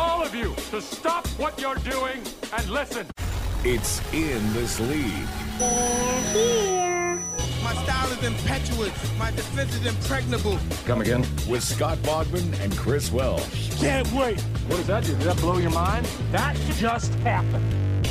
[0.00, 2.22] all of you to stop what you're doing
[2.56, 3.06] and listen.
[3.64, 5.28] It's in this league.
[7.62, 9.18] My style is impetuous.
[9.18, 10.58] My defense is impregnable.
[10.86, 11.20] Come again?
[11.46, 13.78] With Scott Bogman and Chris Welsh.
[13.78, 14.40] Can't wait.
[14.68, 15.12] What does that do?
[15.12, 16.06] Did that blow your mind?
[16.32, 18.06] That just happened.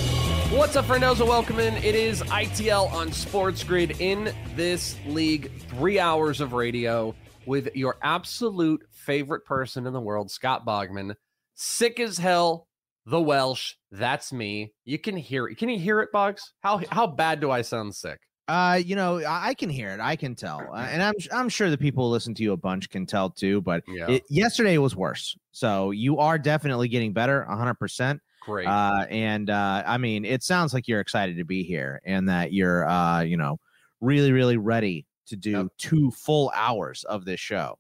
[0.52, 1.74] What's up, friendos, and welcome in.
[1.78, 5.52] It is ITL on Sports Grid in this league.
[5.70, 7.16] Three hours of radio
[7.48, 11.16] with your absolute favorite person in the world, Scott Bogman.
[11.62, 12.68] Sick as hell,
[13.06, 13.74] the Welsh.
[13.92, 14.72] That's me.
[14.86, 15.58] You can hear it.
[15.58, 16.54] Can you hear it, Bugs?
[16.62, 18.18] How how bad do I sound sick?
[18.48, 20.00] Uh, you know, I can hear it.
[20.00, 22.58] I can tell, uh, and I'm I'm sure the people who listen to you a
[22.58, 23.60] bunch can tell too.
[23.60, 24.10] But Yeah.
[24.10, 27.76] it, yesterday was worse, so you are definitely getting better, 100.
[27.76, 28.66] percent Great.
[28.66, 32.54] Uh, and uh, I mean, it sounds like you're excited to be here, and that
[32.54, 33.60] you're uh, you know,
[34.00, 35.68] really really ready to do Yep.
[35.78, 37.78] two full hours of this show.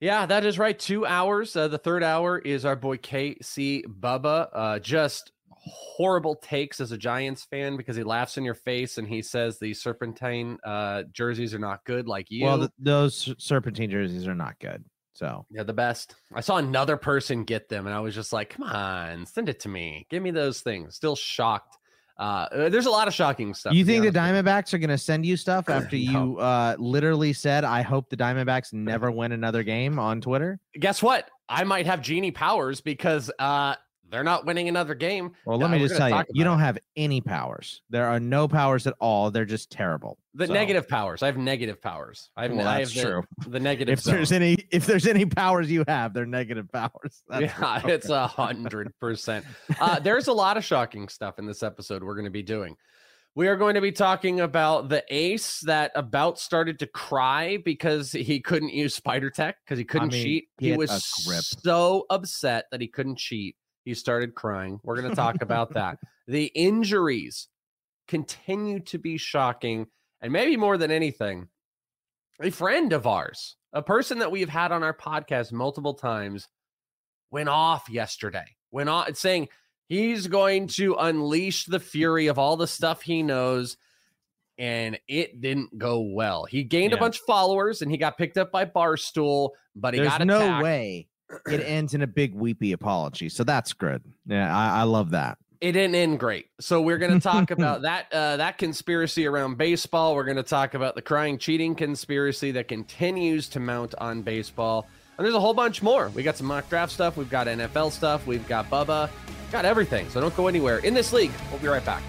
[0.00, 0.78] Yeah, that is right.
[0.78, 1.56] Two hours.
[1.56, 4.48] Uh, the third hour is our boy KC Bubba.
[4.52, 9.08] Uh, just horrible takes as a Giants fan because he laughs in your face and
[9.08, 12.44] he says the Serpentine uh, jerseys are not good like you.
[12.44, 14.84] Well, th- those serpentine jerseys are not good.
[15.14, 16.14] So yeah, the best.
[16.34, 19.60] I saw another person get them and I was just like, come on, send it
[19.60, 20.06] to me.
[20.10, 20.94] Give me those things.
[20.94, 21.78] Still shocked.
[22.18, 23.74] Uh, uh, there's a lot of shocking stuff.
[23.74, 26.02] you think the Diamondbacks are going to send you stuff after No.
[26.02, 30.58] you uh, literally said, "I hope the Diamondbacks never win another game" on Twitter?
[30.78, 31.28] Guess what?
[31.48, 33.76] I might have genie powers because uh,
[34.10, 35.32] they're not winning another game.
[35.44, 36.62] Well, let me just tell you, you don't it.
[36.62, 37.82] have any powers.
[37.90, 39.30] There are no powers at all.
[39.30, 40.18] They're just terrible.
[40.34, 41.22] The So, negative powers.
[41.22, 42.30] I have negative powers.
[42.36, 43.22] I have, Well, I have the, true.
[43.48, 43.98] the negative.
[43.98, 47.22] If there's any, if there's any powers you have, they're negative powers.
[47.28, 47.90] That's yeah, sure.
[47.90, 49.44] it's a hundred percent.
[49.80, 52.76] Uh, There's a lot of shocking stuff in this episode we're going to be doing.
[53.34, 58.10] We are going to be talking about the ace that about started to cry because
[58.10, 60.44] he couldn't use Spider Tack because he couldn't mean, cheat.
[60.58, 63.54] He was so upset that he couldn't cheat.
[63.86, 64.80] He started crying.
[64.82, 66.00] We're going to talk about that.
[66.26, 67.46] The injuries
[68.08, 69.86] continue to be shocking.
[70.20, 71.46] And maybe more than anything,
[72.42, 76.48] a friend of ours, a person that we've had on our podcast multiple times,
[77.30, 78.56] went off yesterday.
[78.72, 79.50] Went off saying
[79.86, 83.76] he's going to unleash the fury of all the stuff he knows.
[84.58, 86.44] And it didn't go well.
[86.44, 90.00] He gained a bunch of followers and he got picked up by Barstool, but he
[90.00, 91.06] There's got no way
[91.46, 93.28] it ends in a big weepy apology.
[93.28, 94.02] So that's good.
[94.26, 95.38] Yeah, I, I love that.
[95.60, 96.46] it didn't end great.
[96.60, 100.14] So we're going to talk about that uh, that conspiracy around baseball.
[100.14, 104.86] We're going to talk about the crying cheating conspiracy that continues to mount on baseball.
[105.18, 106.10] And there's a whole bunch more.
[106.10, 107.16] We got some mock draft stuff.
[107.16, 108.26] We've got NFL stuff.
[108.26, 109.08] We've got Bubba.
[109.50, 110.10] Got everything.
[110.10, 110.78] So don't go anywhere.
[110.78, 112.02] In this league, we'll be right back.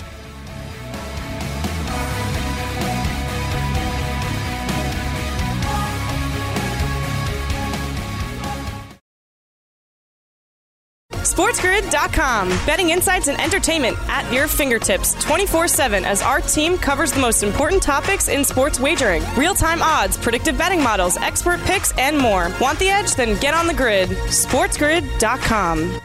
[11.38, 12.50] SportsGrid.com.
[12.66, 17.44] Betting insights and entertainment at your fingertips 24 7 as our team covers the most
[17.44, 22.52] important topics in sports wagering real time odds, predictive betting models, expert picks, and more.
[22.59, 23.14] Want the edge?
[23.14, 24.09] Then get on the grid.
[24.09, 26.02] SportsGrid.com.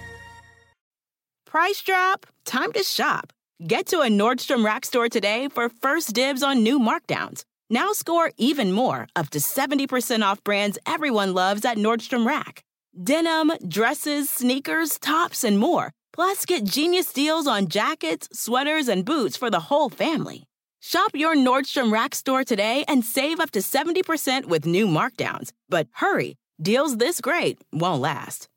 [1.47, 2.27] Price drop?
[2.45, 3.33] Time to shop.
[3.67, 7.45] Get to a Nordstrom Rack store today for first dibs on new markdowns.
[7.71, 12.65] Now score even more, up to 70% off brands everyone loves at Nordstrom Rack.
[13.01, 15.93] Denim, dresses, sneakers, tops, and more.
[16.13, 20.45] Plus, get genius deals on jackets, sweaters, and boots for the whole family.
[20.81, 25.53] Shop your Nordstrom Rack store today and save up to 70% with new markdowns.
[25.69, 28.49] But hurry, deals this great won't last.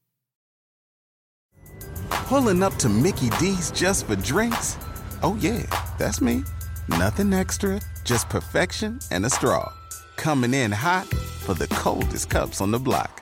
[2.09, 4.77] Pulling up to Mickey D's just for drinks?
[5.23, 5.63] Oh, yeah,
[5.97, 6.43] that's me.
[6.89, 9.71] Nothing extra, just perfection and a straw.
[10.17, 11.05] coming in hot
[11.45, 13.21] for the coldest cups on the block.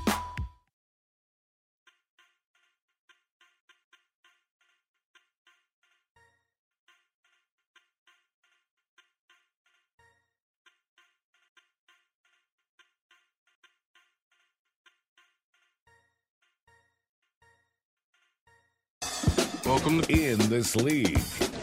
[19.73, 21.17] Welcome In this league,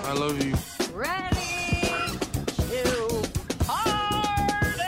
[0.05, 0.55] I love you.
[0.95, 1.37] Ready
[2.57, 3.23] to
[3.59, 4.83] party!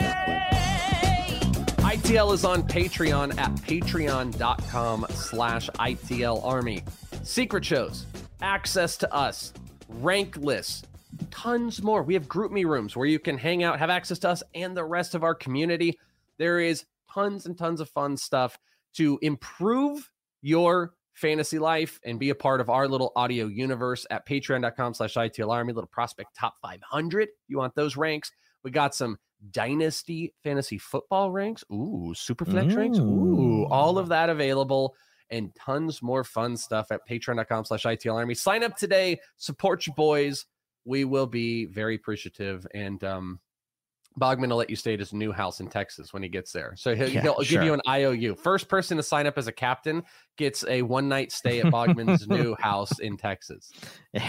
[1.83, 6.83] ITL is on Patreon at patreon.com slash ITL Army.
[7.21, 8.07] Secret shows,
[8.41, 9.53] access to us,
[9.87, 10.81] rank lists,
[11.29, 12.01] tons more.
[12.01, 14.75] We have group me rooms where you can hang out, have access to us and
[14.75, 15.99] the rest of our community.
[16.39, 18.57] There is tons and tons of fun stuff
[18.95, 20.09] to improve
[20.41, 25.15] your fantasy life and be a part of our little audio universe at patreon.com slash
[25.15, 27.29] ITL Army, little prospect top 500.
[27.47, 28.31] You want those ranks?
[28.63, 29.17] We got some
[29.51, 31.63] dynasty fantasy football ranks.
[31.71, 32.99] Ooh, super flex ranks.
[32.99, 34.95] Ooh, all of that available
[35.31, 38.35] and tons more fun stuff at patreon.com slash ITL Army.
[38.35, 40.45] Sign up today, support your boys.
[40.85, 42.67] We will be very appreciative.
[42.73, 43.39] And um,
[44.19, 46.73] Bogman will let you stay at his new house in Texas when he gets there.
[46.75, 48.35] So he'll, Yeah, he'll give you an IOU.
[48.35, 50.03] First person to sign up as a captain
[50.37, 53.71] gets a one night stay at Bogman's new house in Texas.
[54.17, 54.25] uh,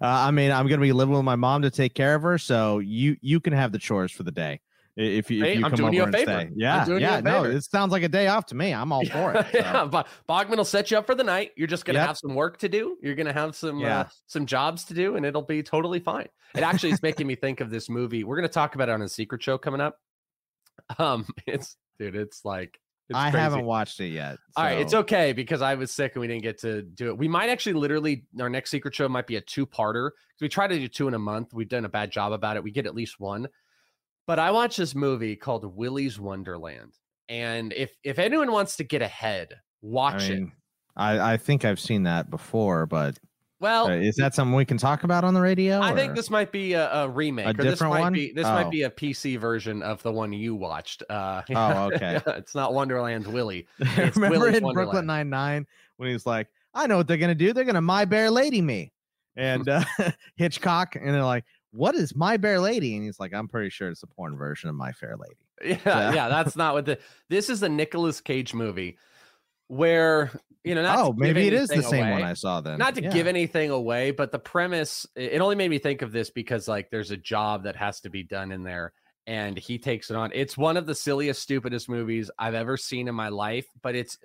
[0.00, 2.80] I mean, I'm gonna be living with my mom to take care of her, so
[2.80, 4.60] you you can have the chores for the day
[4.96, 6.30] if you, if you I'm come doing you a favor.
[6.40, 6.50] stay.
[6.56, 7.20] Yeah, yeah.
[7.20, 8.72] No, it sounds like a day off to me.
[8.72, 9.46] I'm all for it.
[9.52, 9.58] so.
[9.58, 11.50] yeah, but Bogman will set you up for the night.
[11.56, 12.06] You're just gonna Yep.
[12.06, 12.96] have some work to do.
[13.02, 16.28] You're gonna have some uh, some jobs to do, and it'll be totally fine.
[16.54, 18.24] It actually is making me think of this movie.
[18.24, 19.96] We're gonna talk about it on a secret show coming up.
[20.98, 22.78] Um, it's dude, it's like
[23.08, 23.42] it's I crazy.
[23.42, 24.38] haven't watched it yet.
[24.56, 27.18] All right, it's okay because I was sick and we didn't get to do it.
[27.18, 30.10] We might actually literally our next secret show might be a two-parter
[30.40, 31.54] we try to do two in a month.
[31.54, 32.62] We've done a bad job about it.
[32.64, 33.46] We get at least one.
[34.26, 36.92] But I watched this movie called Willy's Wonderland,
[37.28, 40.48] and if if anyone wants to get ahead, watch I it.
[40.96, 43.18] I, I think I've seen that before, but
[43.60, 45.80] Well, uh, is that something we can talk about on the radio?
[45.80, 48.12] I think this might be a, a remake, or this different might one?
[48.14, 48.52] be this Oh.
[48.54, 51.02] might be a PC version of the one you watched.
[51.08, 52.18] Uh, Oh, okay.
[52.28, 53.66] it's not Wonderland's Willie.
[53.80, 55.06] It's Remember Willy's in Brooklyn Wonderland.
[55.06, 55.66] Nine Nine
[55.98, 57.52] when he's like, "I know what they're gonna do.
[57.52, 58.92] They're gonna My Bear Lady me,"
[59.36, 59.84] and uh,
[60.36, 61.44] Hitchcock, and they're like,
[61.76, 64.68] "What is My Bear Lady?" And he's like, "I'm pretty sure it's a porn version
[64.70, 66.14] of My Fair Lady." Yeah, Yeah.
[66.14, 66.98] yeah, that's not what the.
[67.28, 68.98] This is a Nicolas Cage movie
[69.68, 70.30] where
[70.64, 70.82] you know.
[70.82, 72.78] Not oh, maybe it is the same one I saw then.
[72.78, 73.10] Not to Yeah.
[73.10, 75.06] give anything away, but the premise.
[75.14, 78.00] It it only made me think of this because like there's a job that has
[78.00, 78.92] to be done in there,
[79.26, 80.30] and he takes it on.
[80.34, 84.18] It's one of the silliest, stupidest movies I've ever seen in my life, but it's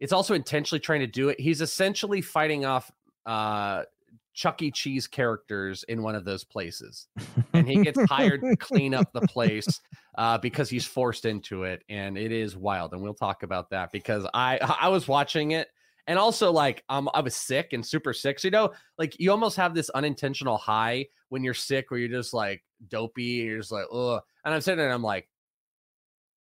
[0.00, 1.38] it's also intentionally trying to do it.
[1.38, 2.90] He's essentially fighting off
[3.26, 3.84] uh
[4.34, 4.70] Chuck E.
[4.70, 7.08] Cheese characters in one of those places.
[7.52, 9.80] And he gets hired to clean up the place
[10.18, 11.84] uh, because he's forced into it.
[11.88, 12.92] And it is wild.
[12.92, 15.68] And we'll talk about that because I I was watching it
[16.06, 18.38] and also like um I was sick and super sick.
[18.38, 22.08] So you know, like you almost have this unintentional high when you're sick where you're
[22.08, 24.20] just like dopey you're just like, ugh.
[24.44, 25.28] And I'm sitting there and I'm like,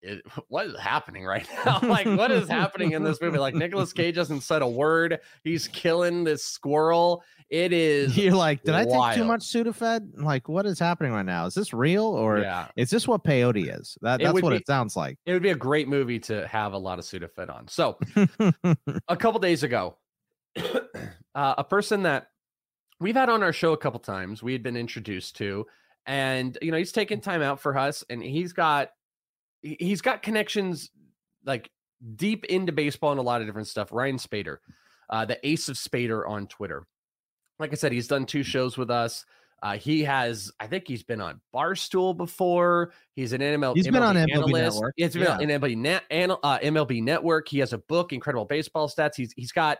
[0.01, 1.79] it, what is happening right now?
[1.83, 3.37] like, what is happening in this movie?
[3.37, 5.19] Like, Nicolas Cage hasn't said a word.
[5.43, 7.23] He's killing this squirrel.
[7.49, 8.17] It is.
[8.17, 10.21] You're like, did I take too much Sudafed?
[10.23, 11.45] Like, what is happening right now?
[11.45, 13.97] Is this real or yeah, is this what peyote is?
[14.01, 15.17] That that's would what be- it sounds like.
[15.25, 17.67] it would be a great movie to have a lot of Sudafed on.
[17.67, 17.97] So,
[19.09, 19.97] a couple days ago,
[21.35, 22.27] uh, a person that
[23.01, 25.65] we've had on our show a couple times, we had been introduced to,
[26.05, 28.91] and you know, he's taken time out for us, and he's got
[29.61, 30.89] he's got connections
[31.45, 31.69] like
[32.15, 33.91] deep into baseball and a lot of different stuff.
[33.91, 34.57] Ryan Spader,
[35.09, 36.85] uh, the Ace of Spader on Twitter.
[37.59, 39.25] Like I said, he's done two shows with us.
[39.63, 42.93] Uh, he has, I think he's been on Barstool before.
[43.13, 44.77] He's an ML, He's been on MLB analyst.
[44.77, 45.33] Network, He's been yeah.
[45.33, 47.47] on MLB, net, uh, MLB Network.
[47.47, 49.15] He has a book, Incredible Baseball Stats.
[49.15, 49.77] He's he's got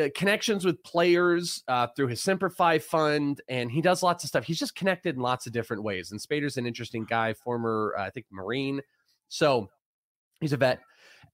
[0.00, 4.44] uh, connections with players uh, through his Simplify Fund, and he does lots of stuff.
[4.44, 6.12] He's just connected in lots of different ways.
[6.12, 8.80] And Spader's an interesting guy, former, uh, I think, Marine.
[9.30, 9.70] So
[10.40, 10.80] he's a vet.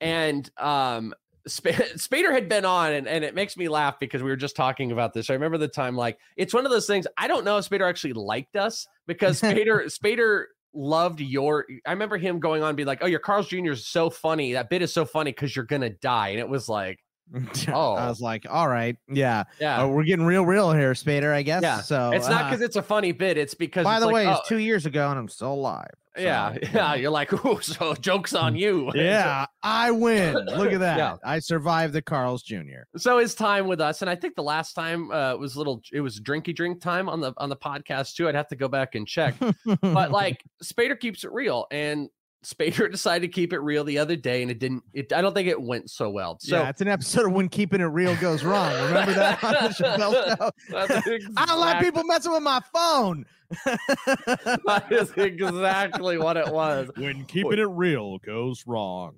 [0.00, 1.14] And um,
[1.50, 4.54] Sp- Spader had been on, and, and it makes me laugh because we were just
[4.54, 5.30] talking about this.
[5.30, 7.06] I remember the time, like, it's one of those things.
[7.16, 11.66] I don't know if Spader actually liked us because Spader, Spader loved your.
[11.86, 13.72] I remember him going on and be like, "Oh, your Carl's Jr.
[13.72, 14.52] is so funny.
[14.52, 17.00] That bit is so funny because you're gonna die." And it was like,
[17.68, 17.94] Oh.
[17.94, 19.82] I was like, all right, yeah, Yeah.
[19.82, 21.32] uh, we're getting real, real here, Spader.
[21.32, 21.62] I guess.
[21.62, 21.80] Yeah.
[21.80, 23.36] So it's not uh, because it's a funny bit.
[23.36, 25.90] It's because By the like, way, oh, it's two years ago, and I'm still alive.
[26.16, 26.94] so, yeah, yeah.
[26.94, 28.90] You're like, oh, so jokes on you.
[28.94, 30.34] Yeah, I win.
[30.34, 30.98] Look at that.
[30.98, 31.16] Yeah.
[31.24, 32.84] I survived the Carl's Jr.
[32.96, 35.82] so his time with us, and I think the last time uh, was a little.
[35.92, 38.28] It was drinky drink time on the on the podcast too.
[38.28, 39.34] I'd have to go back and check.
[39.80, 42.08] but like Spader keeps it real, and
[42.46, 44.84] Spader decided to keep it real the other day, and it didn't.
[44.92, 46.38] It I don't think it went so well.
[46.40, 48.72] So yeah, it's an episode of when keeping it real goes wrong.
[48.86, 50.50] Remember that on the Chappelle show?
[50.86, 53.26] That's I don't like people messing with my phone.
[53.64, 56.90] that is exactly what it was.
[56.96, 59.16] when keeping it real goes wrong.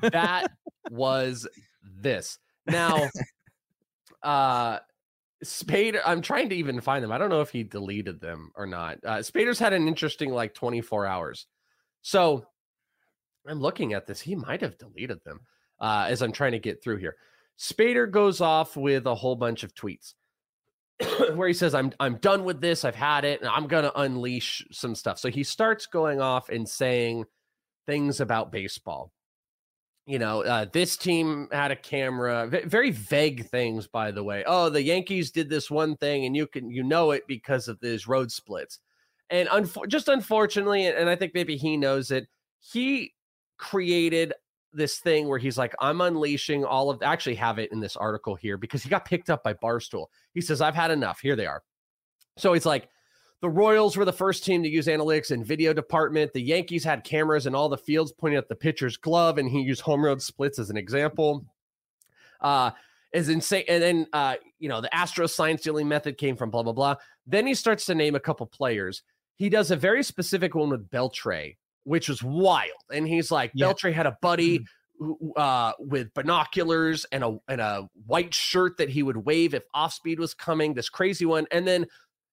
[0.00, 0.50] that
[0.90, 1.46] was
[1.82, 2.38] this.
[2.66, 3.08] Now,
[4.22, 4.78] uh,
[5.44, 7.12] Spader, I'm trying to even find them.
[7.12, 8.98] I don't know if he deleted them or not.
[9.04, 11.46] Uh, Spader's had an interesting like 24 hours.
[12.02, 12.46] So
[13.46, 14.20] I'm looking at this.
[14.20, 15.40] He might have deleted them
[15.80, 17.16] uh, as I'm trying to get through here.
[17.58, 20.14] Spader goes off with a whole bunch of tweets
[21.34, 22.84] where he says, I'm I'm done with this.
[22.84, 25.18] I've had it, and I'm gonna unleash some stuff.
[25.18, 27.24] So he starts going off and saying
[27.86, 29.12] things about baseball.
[30.06, 34.42] You know, uh, this team had a camera, v- very vague things, by the way.
[34.46, 37.78] Oh, the Yankees did this one thing, and you can you know it because of
[37.80, 38.80] these road splits.
[39.28, 42.26] And unfor- just unfortunately, and I think maybe he knows it,
[42.60, 43.12] he
[43.60, 44.32] created
[44.72, 47.02] this thing where he's like, I'm unleashing all of.
[47.02, 50.06] Actually have it in this article here because he got picked up by Barstool.
[50.34, 51.20] He says, I've had enough.
[51.20, 51.62] Here they are.
[52.36, 52.88] So it's like
[53.40, 56.32] the Royals were the first team to use analytics and video department.
[56.32, 59.60] The Yankees had cameras in all the fields pointing at the pitcher's glove, and he
[59.60, 61.44] used home road splits as an example.
[62.40, 62.70] Uh,
[63.12, 63.64] is insane.
[63.68, 66.94] And then, uh, you know, the Astro sign stealing method came from blah, blah, blah.
[67.26, 69.02] Then he starts to name a couple players.
[69.34, 72.70] He does a very specific one with Beltre, which was wild.
[72.92, 73.66] And he's like, Yeah.
[73.66, 74.60] Beltre had a buddy
[74.98, 79.62] who, uh, with binoculars and a and a white shirt that he would wave if
[79.74, 80.74] off speed was coming.
[80.74, 81.86] This crazy one, and then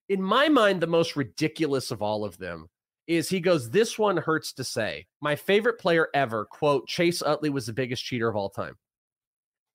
[0.10, 2.68] in my mind, the most ridiculous of all of them
[3.08, 5.06] is he goes, This one hurts to say.
[5.22, 8.76] My favorite player ever, quote, Chase Utley was the biggest cheater of all time.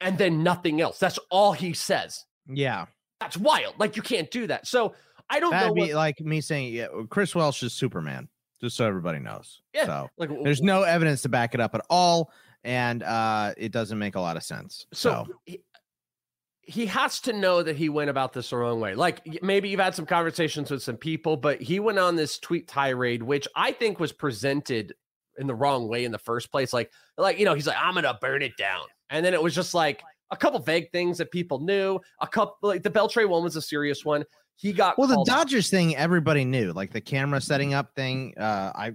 [0.01, 0.99] And then nothing else.
[0.99, 2.25] That's all he says.
[2.49, 2.87] yeah,
[3.21, 3.75] That's wild.
[3.79, 4.67] Like you can't do that.
[4.67, 4.95] So
[5.31, 5.59] I don't know.
[5.61, 8.29] that'd be What, like me saying, yeah, Chris Welsh is Superman,
[8.63, 9.61] just so everybody knows.
[9.75, 12.33] Yeah, So like there's no evidence to back it up at all,
[12.65, 14.87] and uh, it doesn't make a lot of sense.
[14.93, 15.63] so So, he,
[16.63, 18.95] he has to know that he went about this the wrong way.
[18.95, 22.69] Like maybe you've had some conversations with some people, but he went on this tweet
[22.69, 24.95] tirade, which I think was presented
[25.39, 26.73] in the wrong way in the first place.
[26.73, 29.55] Like, like you know, he's like, "I'm gonna burn it down," and then it was
[29.55, 32.01] just like a couple vague things that people knew.
[32.21, 34.25] A couple, like the Beltre one was a serious one.
[34.63, 35.27] He got well, the out.
[35.27, 38.33] Dodgers thing, everybody knew, like the camera setting up thing.
[38.39, 38.93] Uh, I,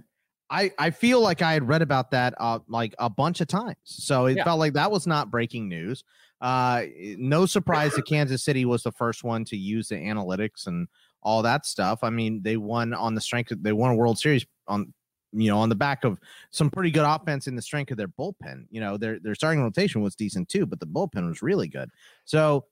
[0.50, 3.76] I, I feel like I had read about that uh, like a bunch of times,
[3.84, 4.44] so it Yeah.
[4.44, 6.04] felt like that was not breaking news.
[6.40, 6.84] Uh,
[7.18, 10.88] no surprise that Kansas City was the first one to use the analytics and
[11.22, 11.98] all that stuff.
[12.02, 14.94] I mean, they won on the strength of they won a World Series on
[15.32, 16.18] you know on the back of
[16.50, 18.64] some pretty good offense in the strength of their bullpen.
[18.70, 21.90] You know, their their starting rotation was decent too, but the bullpen was really good.
[22.24, 22.64] So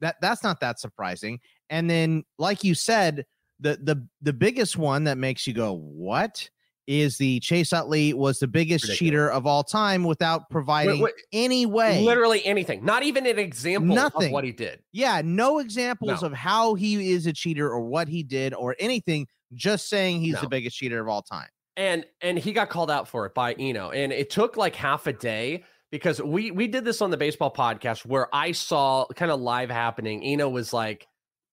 [0.00, 1.38] that that's not that surprising.
[1.70, 3.24] And then, like you said,
[3.60, 6.48] the the the biggest one that makes you go, "What?"
[6.86, 8.98] is the Chase Utley was the biggest Ridiculous.
[8.98, 11.14] cheater of all time without providing wait.
[11.32, 12.02] any way.
[12.02, 14.32] literally anything, not even an example of Nothing.
[14.32, 14.80] what he did.
[14.92, 16.26] Yeah, no examples No.
[16.28, 19.28] of how he is a cheater or what he did or anything.
[19.54, 20.40] Just saying he's No.
[20.40, 21.48] the biggest cheater of all time.
[21.76, 25.06] and and he got called out for it by Eno, and it took like half
[25.06, 25.62] a day
[25.92, 29.70] because we we did this on the baseball podcast where I saw kind of live
[29.70, 30.24] happening.
[30.24, 31.06] Eno was like,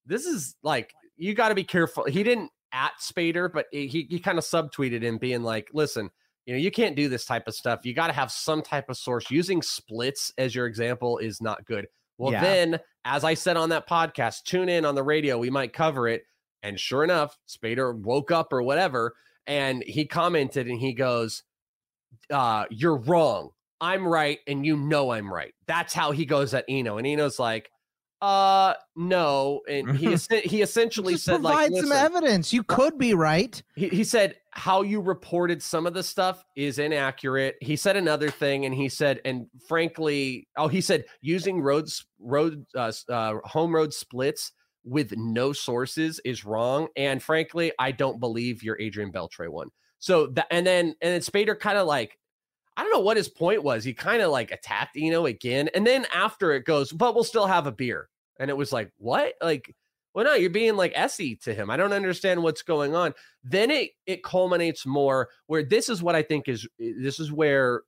[0.08, 4.20] "This is like you got to be careful." He didn't at Spader, but he he
[4.20, 6.10] kind of subtweeted him, being like, "Listen."
[6.46, 7.82] You know, you can't do this type of stuff.
[7.86, 9.30] You got to have some type of source.
[9.30, 11.88] Using splits as your example is not good.
[12.18, 12.40] Well, Yeah.
[12.40, 15.38] then, as I said on that podcast, tune in on the radio.
[15.38, 16.24] We might cover it.
[16.64, 19.14] And sure enough, Spader woke up or whatever,
[19.46, 21.44] and he commented and he goes,
[22.32, 23.50] uh, You're wrong.
[23.82, 25.54] I'm right, and you know I'm right.
[25.68, 26.98] That's how he goes at Eno.
[26.98, 27.70] And Eno's like,
[28.22, 29.62] uh no.
[29.70, 32.54] And he he essentially Just said, provide like, some evidence.
[32.54, 33.62] You could be right.
[33.76, 38.32] he, he said how you reported some of the stuff is inaccurate he said another
[38.32, 43.74] thing and he said and frankly oh he said using roads road uh, uh, home
[43.74, 44.52] road splits
[44.84, 49.70] with no sources is wrong and frankly i don't believe your adrian beltre one
[50.00, 52.18] so that and then and then spader kind of like
[52.78, 55.86] i don't know what his point was he kind of like attacked eno again and
[55.86, 58.08] then after it goes but we'll still have a beer
[58.40, 59.76] and it was like what like
[60.18, 61.70] well, no, you're being like Essie to him.
[61.70, 63.14] I don't understand what's going on.
[63.44, 67.84] Then it it culminates more where this is what I think is this is where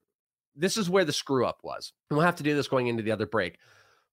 [0.55, 1.91] this is where the screw up was.
[2.09, 3.57] And we'll have to do this going into the other break.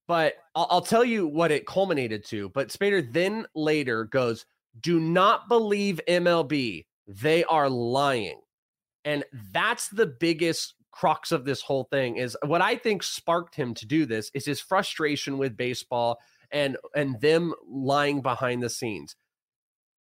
[0.08, 2.48] But I'll, I'll tell you what it culminated to.
[2.48, 4.46] But Spader then later goes,
[4.80, 6.86] Do not believe MLB.
[7.06, 8.40] They are lying.
[9.06, 13.74] And that's the biggest crux of this whole thing is what I think sparked him
[13.74, 16.18] to do this is his frustration with baseball
[16.50, 19.14] and and them lying behind the scenes.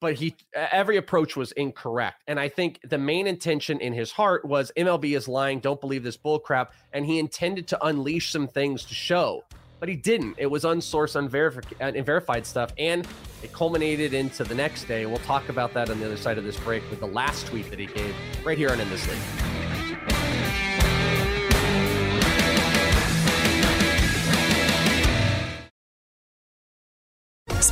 [0.01, 2.23] But he every approach was incorrect.
[2.27, 6.03] And I think the main intention in his heart was MLB is lying, don't believe
[6.03, 6.73] this bull crap.
[6.91, 9.43] And he intended to unleash some things to show
[9.85, 10.33] but he didn't.
[10.39, 13.07] It was unsourced, unverified, uh, unverified stuff, and
[13.43, 15.05] it culminated into the next day.
[15.05, 17.69] We'll talk about that on the other side of this break with the last tweet
[17.69, 19.54] that he gave right here on In This League.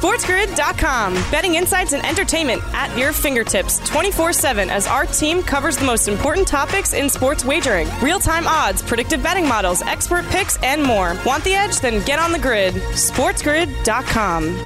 [0.04, 1.14] SportsGrid.com.
[1.32, 6.10] Betting insights and entertainment at your fingertips 24 7 as our team covers the most
[6.10, 11.16] important topics in sports wagering real time odds, predictive betting models, expert picks, and more.
[11.26, 11.80] Want the edge?
[11.80, 12.74] Then get on the grid.
[12.74, 14.66] SportsGrid.com.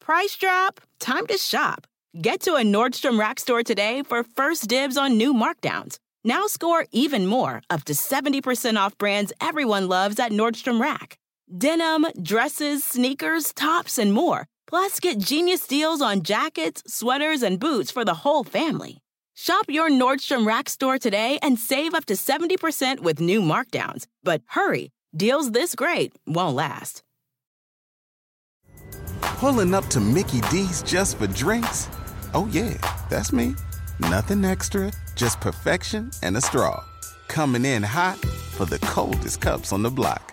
[0.00, 0.80] Price drop?
[0.98, 1.86] Time to shop.
[2.18, 5.98] Get to a Nordstrom Rack store today for first dibs on new markdowns.
[6.24, 11.18] Now score even more, up to 70% off brands everyone loves at Nordstrom Rack.
[11.54, 14.46] Denim, dresses, sneakers, tops, and more.
[14.66, 18.98] Plus, get genius deals on jackets, sweaters, and boots for the whole family.
[19.34, 24.06] Shop your Nordstrom Rack store today and save up to 70% with new markdowns.
[24.24, 27.04] But hurry, deals this great won't last.
[29.20, 31.88] Pulling up to Mickey D's just for drinks?
[32.34, 32.74] Oh, yeah,
[33.08, 33.54] that's me.
[34.00, 36.82] Nothing extra, just perfection and a straw.
[37.28, 38.18] Coming in hot
[38.56, 40.32] for the coldest cups on the block.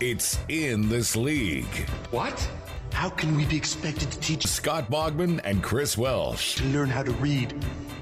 [0.00, 1.88] It's in this league.
[2.12, 2.48] What?
[2.92, 7.02] How can we be expected to teach Scott Bogman and Chris Welsh to learn how
[7.02, 7.52] to read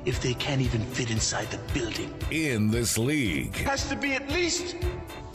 [0.04, 2.12] if they can't even fit inside the building?
[2.30, 3.56] In this league.
[3.56, 4.76] Has to be at least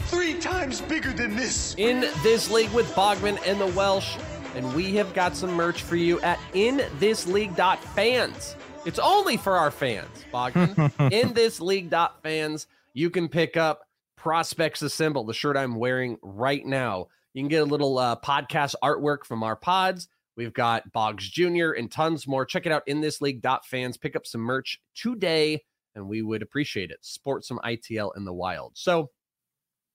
[0.01, 1.73] three times bigger than this.
[1.79, 4.15] In this league with Bogman and the Welsh,
[4.53, 8.55] and we have got some merch for you at inthisleague.fans.
[8.85, 10.75] It's only for our fans, Bogman.
[11.09, 12.67] inthisleague.fans.
[12.93, 13.87] You can pick up
[14.21, 17.07] Prospects Assemble, the shirt I'm wearing right now.
[17.33, 20.09] You can get a little uh, podcast artwork from our pods.
[20.37, 21.71] We've got Boggs Jr.
[21.71, 22.45] and tons more.
[22.45, 23.97] Check it out in this league.fans.
[23.97, 25.63] Pick up some merch today,
[25.95, 26.99] and we would appreciate it.
[27.01, 28.73] Sport some ITL in the wild.
[28.75, 29.09] So,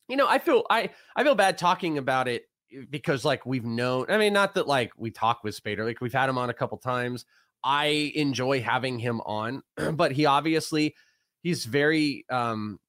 [0.09, 3.65] you know, I feel I I feel bad talking about it eh, because like we've
[3.65, 4.07] known.
[4.09, 6.55] I mean, not that like we talk with Spader, like we've had him on a
[6.55, 7.27] couple times.
[7.63, 9.63] I enjoy having him on,
[9.93, 10.97] but he obviously
[11.45, 12.81] he's very um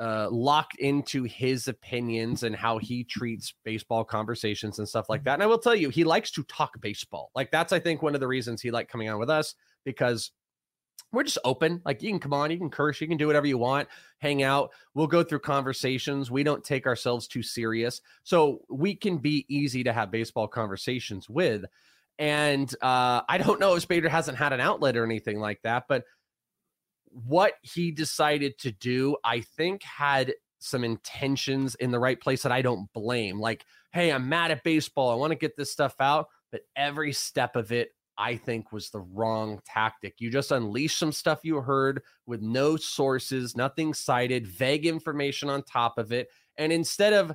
[0.00, 5.34] uh, locked into his opinions and how he treats baseball conversations and stuff like that.
[5.34, 7.30] And I will tell you, he likes to talk baseball.
[7.34, 10.30] Like that's I think one of the reasons he liked coming on with us because
[11.12, 11.82] we're just open.
[11.84, 14.42] Like you can come on, you can curse, you can do whatever you want, hang
[14.42, 14.70] out.
[14.94, 16.30] We'll go through conversations.
[16.30, 18.00] We don't take ourselves too serious.
[18.22, 21.64] So we can be easy to have baseball conversations with.
[22.18, 25.84] And uh, I don't know if Spader hasn't had an outlet or anything like that,
[25.88, 26.04] but
[27.10, 32.52] what he decided to do, I think, had some intentions in the right place that
[32.52, 33.40] I don't blame.
[33.40, 35.10] Like, hey, I'm mad at baseball.
[35.10, 36.28] I want to get this stuff out.
[36.52, 40.16] But every step of it, I think, was the wrong tactic.
[40.18, 45.62] You just unleashed some stuff you heard with no sources, nothing cited, vague information on
[45.62, 46.28] top of it.
[46.58, 47.32] And instead of,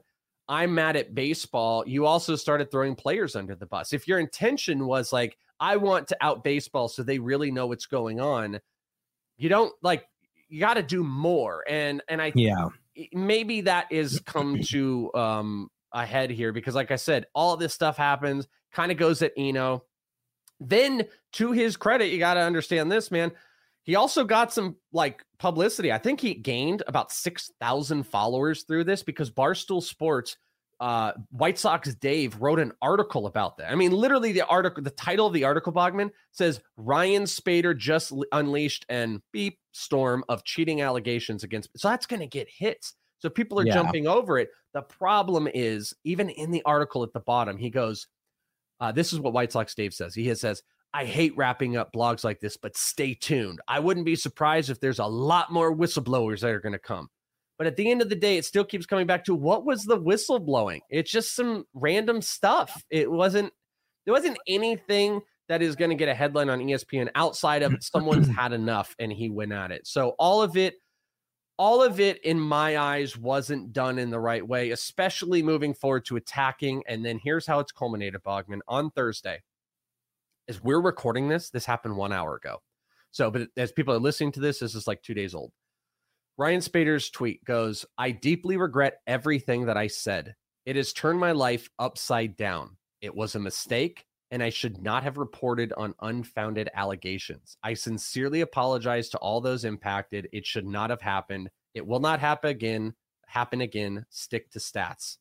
[0.47, 3.93] I'm mad at baseball, you also started throwing players under the bus.
[3.93, 7.87] If your intention was like, I want to out baseball so they really know what's
[7.87, 8.59] going on,
[9.37, 10.07] you don't like
[10.49, 12.67] you got to do more and and i yeah.
[13.13, 17.73] maybe that is come to um a head here because like i said all this
[17.73, 19.83] stuff happens kind of goes at eno.
[20.59, 23.31] Then to his credit you got to understand this man
[23.85, 25.93] he also got some like publicity.
[25.93, 30.37] I think he gained about 6000 followers through this because barstool sports
[30.79, 33.71] uh, White Sox Dave wrote an article about that.
[33.71, 38.11] I mean, literally, the article, the title of the article, Bogman says Ryan Spader just
[38.31, 41.69] unleashed an beep storm of cheating allegations against.
[41.77, 42.93] So that's going to get hits.
[43.19, 43.73] So people are yeah.
[43.73, 44.49] jumping over it.
[44.73, 48.07] The problem is, even in the article at the bottom, he goes,
[48.81, 50.61] uh, "This is what White Sox Dave says." He says,
[50.95, 53.59] I hate wrapping up blogs like this, but stay tuned.
[53.67, 57.09] I wouldn't be surprised if there's a lot more whistleblowers that are going to come.
[57.57, 59.85] But at the end of the day, it still keeps coming back to what was
[59.85, 60.81] the whistleblowing?
[60.89, 62.83] It's just some random stuff.
[62.89, 63.53] It wasn't
[64.05, 68.27] there wasn't anything that is going to get a headline on ESPN outside of someone's
[68.27, 69.87] had enough and he went at it.
[69.87, 70.75] So all of it
[71.57, 76.03] all of it in my eyes wasn't done in the right way, especially moving forward
[76.05, 79.41] to attacking and then here's how it's culminated Bogman on Thursday.
[80.49, 82.61] As we're recording this, this happened 1 hour ago.
[83.11, 85.53] So, but as people are listening to this, this is like 2 days old.
[86.37, 90.35] Ryan Spader's tweet goes, I deeply regret everything that I said.
[90.65, 92.75] It has turned my life upside down.
[93.01, 97.57] It was a mistake, and I should not have reported on unfounded allegations.
[97.63, 100.27] I sincerely apologize to all those impacted.
[100.33, 101.49] It should not have happened.
[101.73, 102.93] It will not happen again.
[103.27, 104.05] Happen again.
[104.09, 105.17] Stick to stats.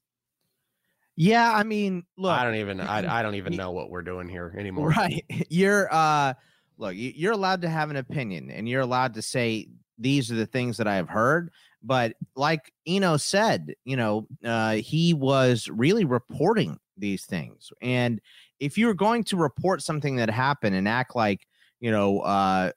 [1.17, 4.29] Yeah, I mean, look, I don't even I, I don't even know what we're doing
[4.29, 4.89] here anymore.
[4.89, 5.25] Right.
[5.49, 6.35] You're uh
[6.77, 10.37] look, you- you're allowed to have an opinion and you're allowed to say these are
[10.37, 11.51] the things that I have heard.
[11.83, 17.71] But like Eno said, you know, uh, he was really reporting these things.
[17.83, 18.21] And
[18.61, 21.47] if you were going to report something that happened and act like,
[21.81, 22.73] you know, uh,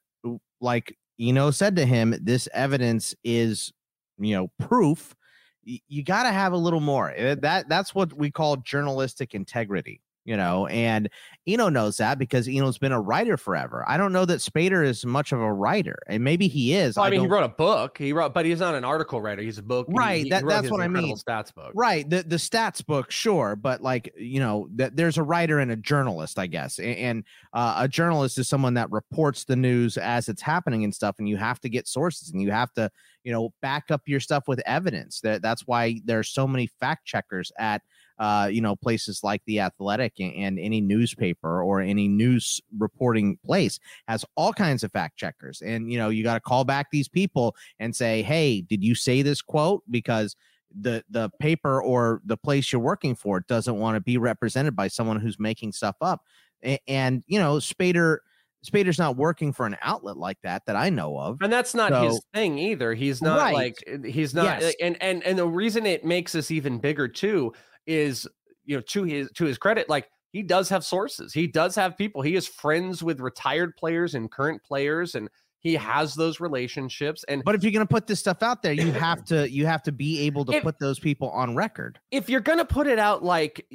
[0.60, 3.72] like Eno said to him, this evidence is,
[4.18, 5.16] you know, proof.
[5.64, 7.14] You got to have a little more.
[7.18, 11.10] Uh, That that's what we call journalistic integrity you know, and
[11.48, 13.86] Eno knows that because Eno's been a writer forever.
[13.88, 16.98] I don't know that Spader is much of a writer, and maybe he is.
[16.98, 17.98] Well, I mean, he wrote a book.
[17.98, 19.42] He wrote, but he's not an article writer.
[19.42, 19.88] He's a book.
[19.90, 21.16] Right, he that- wrote that's what I mean.
[21.16, 21.72] Stats book.
[21.74, 25.72] right the the stats book, sure, but like you know, that there's a writer and
[25.72, 29.98] a journalist, I guess, A- and, uh, a journalist is someone that reports the news
[29.98, 32.92] as it's happening and stuff, and you have to get sources and you have to
[33.24, 35.22] you know back up your stuff with evidence.
[35.22, 37.82] That that's why there's so many fact checkers at
[38.20, 43.38] uh, you know, places like the Athletic and, and any newspaper or any news reporting
[43.46, 45.62] place has all kinds of fact checkers.
[45.62, 48.96] And you know, you got to call back these people and say, "Hey, did you
[48.96, 50.36] say this quote?" Because
[50.82, 54.88] the the paper or the place you're working for doesn't want to be represented by
[54.88, 56.22] someone who's making stuff up.
[56.64, 58.18] A- And you know, Spader
[58.66, 61.38] Spader's not working for an outlet like that that I know of.
[61.42, 63.54] and that's not his thing either he's not Right.
[63.54, 64.76] like he's not Yes.
[64.82, 67.54] and and and the reason it makes this even bigger too
[67.88, 68.28] is
[68.66, 71.98] you know to his to his credit like he does have sources he does have
[71.98, 75.90] people he is friends with retired players and current players and he mm-hmm.
[75.90, 78.92] has those relationships and But if you're going to put this stuff out there, you
[78.92, 82.00] have to you have to be able to If- put those people on record.
[82.12, 83.66] if you're gonna put it out like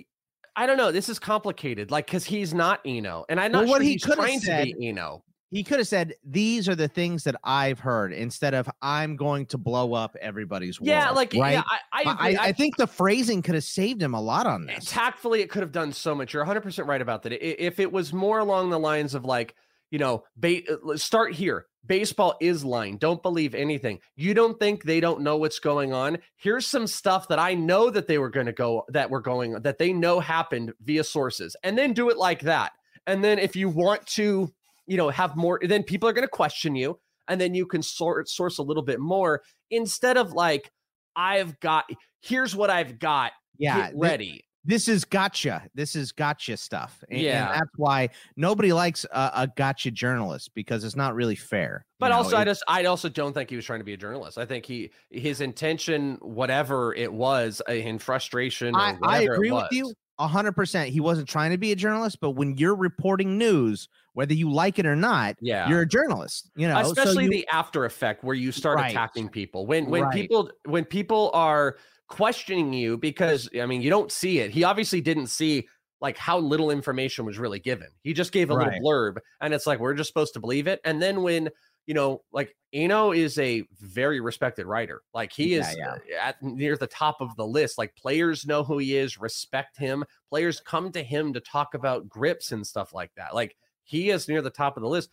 [0.54, 1.90] I don't know, this is complicated.
[1.90, 4.38] Like, because he's not Eno, and I'm not Well, what sure he he's coulda trying
[4.38, 5.24] said- to be Eno.
[5.52, 9.46] He could have said, "These are the things that I've heard," instead of "I'm going
[9.46, 11.52] to blow up everybody's Yeah, like right.
[11.52, 12.14] yeah, I, I, I.
[12.32, 14.86] I, I think the phrasing could have saved him a lot on this.
[14.86, 18.12] tactfully it could have done so much you're 100% right about that if it was
[18.14, 19.54] more along the lines of like
[19.90, 24.84] you know ba- uh, start here baseball is lying don't believe anything you don't think
[24.84, 28.30] they don't know what's going on here's some stuff that i know that they were
[28.30, 32.08] going to go that were going that they know happened via sources and then do
[32.08, 32.72] it like that
[33.06, 34.50] and then if you want to
[34.86, 37.82] you know have more then people are going to question you and then you can
[37.82, 40.70] sort source a little bit more instead of like
[41.16, 41.84] i've got
[42.20, 45.68] here's what i've got Yeah, get ready this is gotcha.
[45.74, 47.02] This is gotcha stuff.
[47.10, 47.48] And, and Yeah.
[47.48, 51.84] that's why nobody likes a, a gotcha journalist because it's not really fair.
[51.84, 52.18] you But know?
[52.18, 54.38] also, I just I also don't think he was trying to be a journalist.
[54.38, 58.74] I think he his intention, whatever it was, uh, in frustration.
[58.76, 60.90] Or I, I agree with you a hundred percent.
[60.90, 64.78] He wasn't trying to be a journalist, but when you're reporting news, whether you like
[64.78, 65.68] it or not, Yeah.
[65.68, 66.50] you're a journalist.
[66.54, 68.90] You know, so especially you- the after effect where you start Right.
[68.90, 70.14] attacking people when when Right.
[70.14, 71.76] people when people are
[72.08, 74.50] questioning you because I mean you don't see it.
[74.50, 75.66] He obviously didn't see
[76.02, 77.86] like how little information was really given.
[78.02, 78.72] He just gave a Right.
[78.72, 80.80] little blurb, and it's like we're just supposed to believe it.
[80.84, 81.48] And then when
[81.86, 85.02] you know, like Eno is a very respected writer.
[85.12, 87.78] Like he is Yeah, uh, at near the top of the list.
[87.78, 90.04] Like players know who he is, respect him.
[90.30, 93.34] Players come to him to talk about grips and stuff like that.
[93.34, 95.10] Like he is near the top of the list.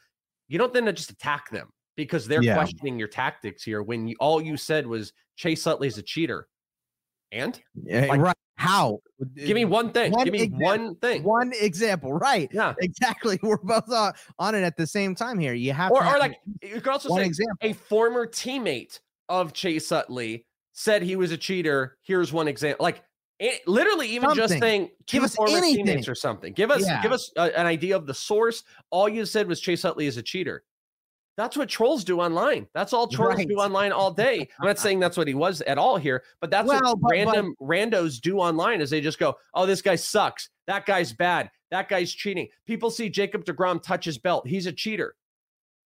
[0.48, 2.54] You don't then just attack them because they're Yeah.
[2.54, 6.48] questioning your tactics here when you, all you said was Chase Utley's a cheater.
[7.32, 8.36] And Yeah, like, right?
[8.56, 9.00] How?
[9.36, 10.12] give me one thing.
[10.12, 10.66] One give me example.
[10.66, 11.24] one thing.
[11.24, 12.50] One example, right?
[12.52, 12.74] Yeah.
[12.82, 13.40] Exactly.
[13.44, 15.54] We're both on, on it at the same time here.
[15.54, 17.56] You have Or, to or like you could also say example.
[17.62, 21.98] a former teammate of Chase Utley said he was a cheater.
[22.02, 22.84] Here's one example.
[22.84, 23.02] Like
[23.40, 24.60] it, literally, even just Something.
[24.62, 25.86] saying Give us former anything.
[25.86, 26.52] teammates or something.
[26.52, 27.02] Give us Yeah.
[27.02, 28.64] give us a- an idea of the source.
[28.90, 30.64] All you said was Chase Utley is a cheater.
[31.40, 32.68] That's what trolls do online.
[32.74, 33.48] That's all trolls Right.
[33.48, 34.46] do online all day.
[34.60, 37.02] I'm not saying that's what he was at all here, but that's Well, what but-
[37.02, 40.50] but- random randos do online is they just go, "Oh, this guy sucks.
[40.68, 41.50] That guy's bad.
[41.72, 42.50] that guy's cheating.
[42.66, 44.48] People see Jacob DeGrom touch his belt.
[44.48, 45.16] He's a cheater.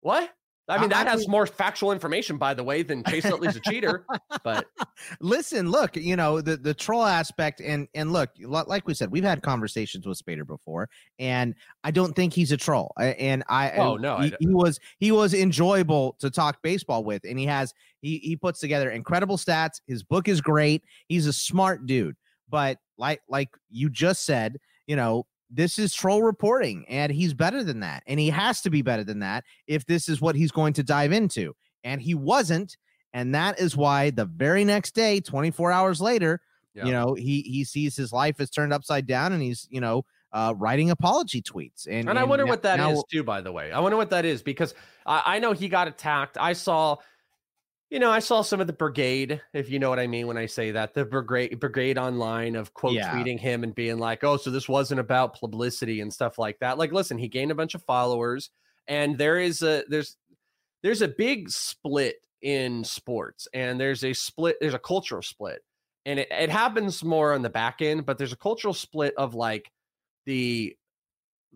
[0.02, 0.30] What?
[0.66, 4.06] I mean, that has more factual information, by the way, than Chase Utley's a cheater.
[4.42, 4.66] But
[5.20, 9.24] listen, look, you know the the troll aspect, and and look, like we said, we've
[9.24, 12.94] had conversations with Spader before, and I don't think he's a troll.
[12.98, 17.38] And I, oh no, he, he was he was enjoyable to talk baseball with, and
[17.38, 19.82] he has he he puts together incredible stats.
[19.86, 20.82] His book is great.
[21.08, 22.16] He's a smart dude,
[22.48, 27.62] but like like you just said, you know, this is troll reporting and he's better
[27.62, 30.50] than that and he has to be better than that if this is what he's
[30.50, 31.54] going to dive into
[31.84, 32.76] and he wasn't
[33.12, 36.40] and that is why the very next day 24 hours later
[36.74, 40.04] you know he he sees his life is turned upside down and he's you know
[40.32, 43.22] uh, writing apology tweets and, and, and I wonder now, what that now, is too
[43.22, 44.74] by the way I wonder what that is because
[45.06, 46.96] I, I know he got attacked I saw
[47.90, 50.38] you know, I saw some of the brigade, if you know what I mean when
[50.38, 53.14] I say that, the brigade brigade online of quote yeah.
[53.14, 56.78] tweeting him and being like, "Oh, so this wasn't about publicity and stuff like that."
[56.78, 58.50] Like, listen, he gained a bunch of followers,
[58.88, 60.16] and there is a there's
[60.82, 65.60] there's a big split in sports, and there's a split, there's a cultural split,
[66.06, 69.34] and it, it happens more on the back end, but there's a cultural split of
[69.34, 69.70] like
[70.26, 70.76] the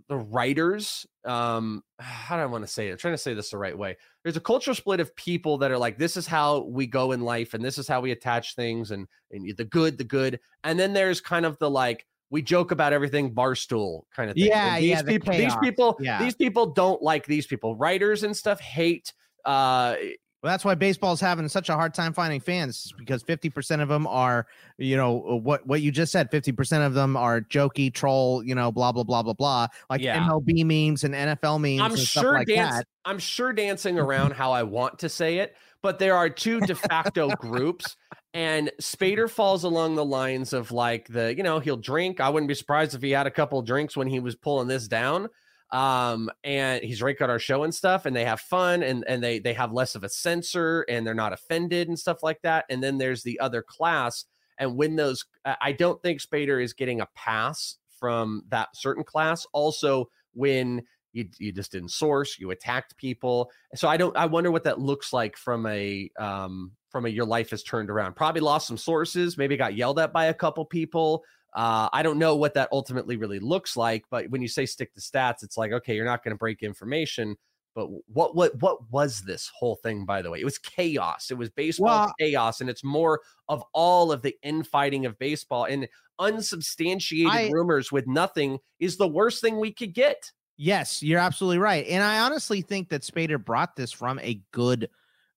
[0.09, 2.93] the writers um how do i want to say it?
[2.93, 3.97] I'm trying to say this the right way.
[4.23, 7.21] There's a cultural split of people that are like this is how we go in
[7.21, 10.79] life and this is how we attach things and, and the good the good and
[10.79, 14.75] then there's kind of the like we joke about everything barstool kind of thing yeah
[14.75, 16.19] and these yeah, people these people yeah.
[16.23, 17.77] these people don't like these people.
[17.77, 19.13] Writers and stuff hate
[19.45, 19.97] uh
[20.43, 24.07] well, that's why baseball's having such a hard time finding fans because 50% of them
[24.07, 24.47] are,
[24.77, 28.71] you know, what what you just said, 50% of them are jokey, troll, you know,
[28.71, 30.29] blah blah blah blah blah, like yeah.
[30.29, 32.85] MLB memes and NFL memes I'm and sure stuff like dance.
[33.05, 36.77] I'm sure dancing around how I want to say it, but there are two de
[36.77, 37.97] facto groups
[38.33, 42.21] and Spader falls along the lines of like the, you know, he'll drink.
[42.21, 44.87] I wouldn't be surprised if he had a couple drinks when he was pulling this
[44.87, 45.29] down
[45.73, 49.23] um and he's right on our show and stuff and they have fun and and
[49.23, 52.65] they they have less of a censor and they're not offended and stuff like that
[52.71, 54.25] and then there's the other class
[54.59, 55.27] and when those
[55.61, 59.47] i don't think spader is getting a pass from that certain class.
[59.53, 63.51] Also when you, you just didn't source you attacked people.
[63.75, 67.27] So i don't i wonder what that looks like from a um from a your
[67.27, 68.15] life has turned around.
[68.15, 72.19] Probably lost some sources maybe got yelled at by a couple people uh, I don't
[72.19, 75.57] know what that ultimately really looks like, but when you say stick to stats, it's
[75.57, 77.37] like okay, you're not going to break information.
[77.75, 80.05] But what what what was this whole thing?
[80.05, 81.31] By the way, it was chaos.
[81.31, 85.89] It was baseball chaos, and it's more of all of the infighting of baseball and
[86.19, 90.31] unsubstantiated I, rumors with nothing is the worst thing we could get.
[90.57, 94.91] Yes, you're absolutely right, and I honestly think that Spader brought this from a good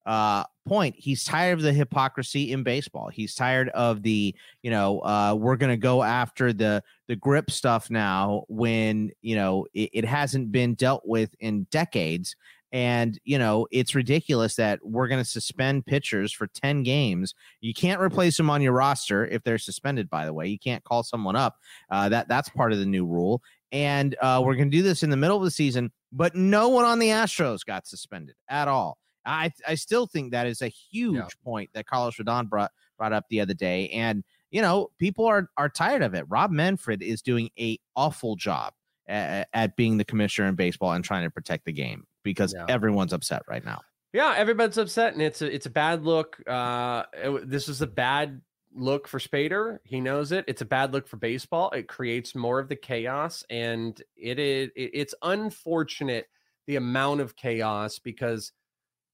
[0.06, 3.10] uh point he's tired of the hypocrisy in baseball.
[3.10, 7.90] He's tired of the you know uh we're gonna go after the the grip stuff
[7.90, 12.36] now when you know it, it hasn't been dealt with in decades.
[12.74, 17.36] And you know it's ridiculous that we're going to suspend pitchers for 10 games.
[17.60, 20.48] You can't replace them on your roster if they're suspended by the way.
[20.48, 21.58] You can't call someone up.
[21.90, 23.42] Uh, that that's part of the new rule.
[23.74, 26.70] And uh, we're going to do this in the middle of the season but no
[26.70, 30.68] one on the astros got suspended at all I I still think that is a
[30.68, 31.28] huge yeah.
[31.44, 35.50] point that Carlos Rodon brought brought up the other day, and you know people are
[35.58, 36.26] are tired of it.
[36.28, 38.74] Rob Manfred is doing a awful job
[39.08, 42.66] at, at being the commissioner in baseball and trying to protect the game because yeah.
[42.68, 43.82] everyone's upset right now.
[44.14, 46.38] Yeah, everybody's upset, and it's a it's a bad look.
[46.46, 48.42] Uh, it, this is a bad
[48.74, 49.80] look for Spader.
[49.84, 50.46] He knows it.
[50.48, 51.72] It's a bad look for baseball.
[51.72, 56.28] It creates more of the chaos, and it is it, it's unfortunate
[56.68, 58.52] the amount of chaos because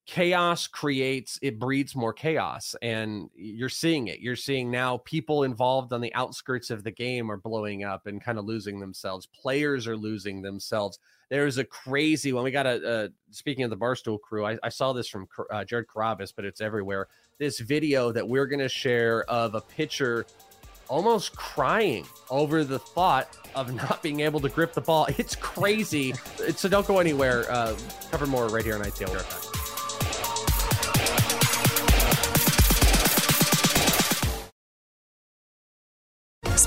[0.07, 4.21] chaos creates it breeds more chaos and you're seeing it.
[4.21, 8.23] You're seeing now people involved on the outskirts of the game are blowing up and
[8.23, 9.25] kind of losing themselves.
[9.25, 10.99] Players are losing themselves.
[11.29, 14.69] There's a crazy one we got a uh, speaking of the barstool crew I, I
[14.69, 17.09] saw this from uh, jared Carrabis, but it's everywhere.
[17.37, 20.25] This video that we're going to share of a pitcher
[20.87, 25.07] almost crying over the thought of not being able to grip the ball.
[25.17, 26.13] It's crazy.
[26.55, 27.77] So don't go anywhere uh,
[28.09, 29.56] cover more right here on itl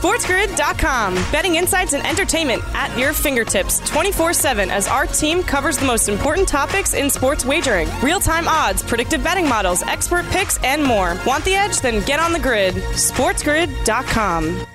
[0.01, 1.15] SportsGrid.com.
[1.31, 6.09] Betting insights and entertainment at your fingertips 24 7 as our team covers the most
[6.09, 11.19] important topics in sports wagering real time odds, predictive betting models, expert picks, and more.
[11.27, 11.81] Want the edge?
[11.81, 12.75] Then get on the grid.
[12.75, 14.67] SportsGrid.com.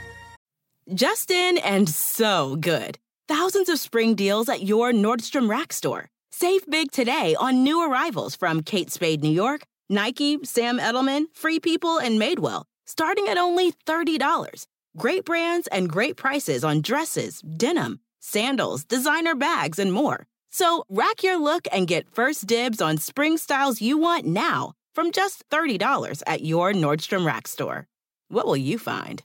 [0.93, 2.99] Justin and so good.
[3.27, 6.09] Thousands of spring deals at your Nordstrom Rack store.
[6.31, 11.59] Save big today on new arrivals from Kate Spade New York, Nike, Sam Edelman, Free
[11.59, 14.67] People, and Madewell, starting at only $30.
[14.97, 20.25] Great brands and great prices on dresses, denim, sandals, designer bags, and more.
[20.51, 25.12] So rack your look and get first dibs on spring styles you want now from
[25.12, 27.88] just $30 at your Nordstrom Rack store.
[28.29, 29.21] What will you find?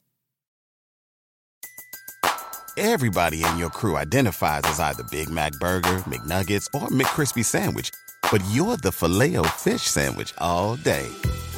[2.76, 7.90] Everybody in your crew identifies as either Big Mac Burger, McNuggets, or McCrispy Sandwich.
[8.32, 11.08] But you're the filet fish Sandwich all day.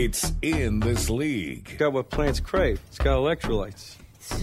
[0.00, 1.66] It's in this league.
[1.68, 2.80] It's Got what plants crave.
[2.88, 3.96] It's got electrolytes.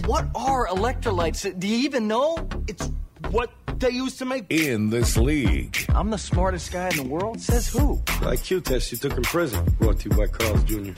[0.06, 1.58] What are electrolytes?
[1.58, 2.48] Do you even know?
[2.68, 2.88] It's
[3.30, 4.46] what they use to make.
[4.50, 5.76] In this league.
[5.88, 7.40] I'm the smartest guy in the world.
[7.40, 7.96] Says who?
[8.06, 9.64] The IQ test you took in prison.
[9.80, 10.92] Brought to you by Carl's Jr.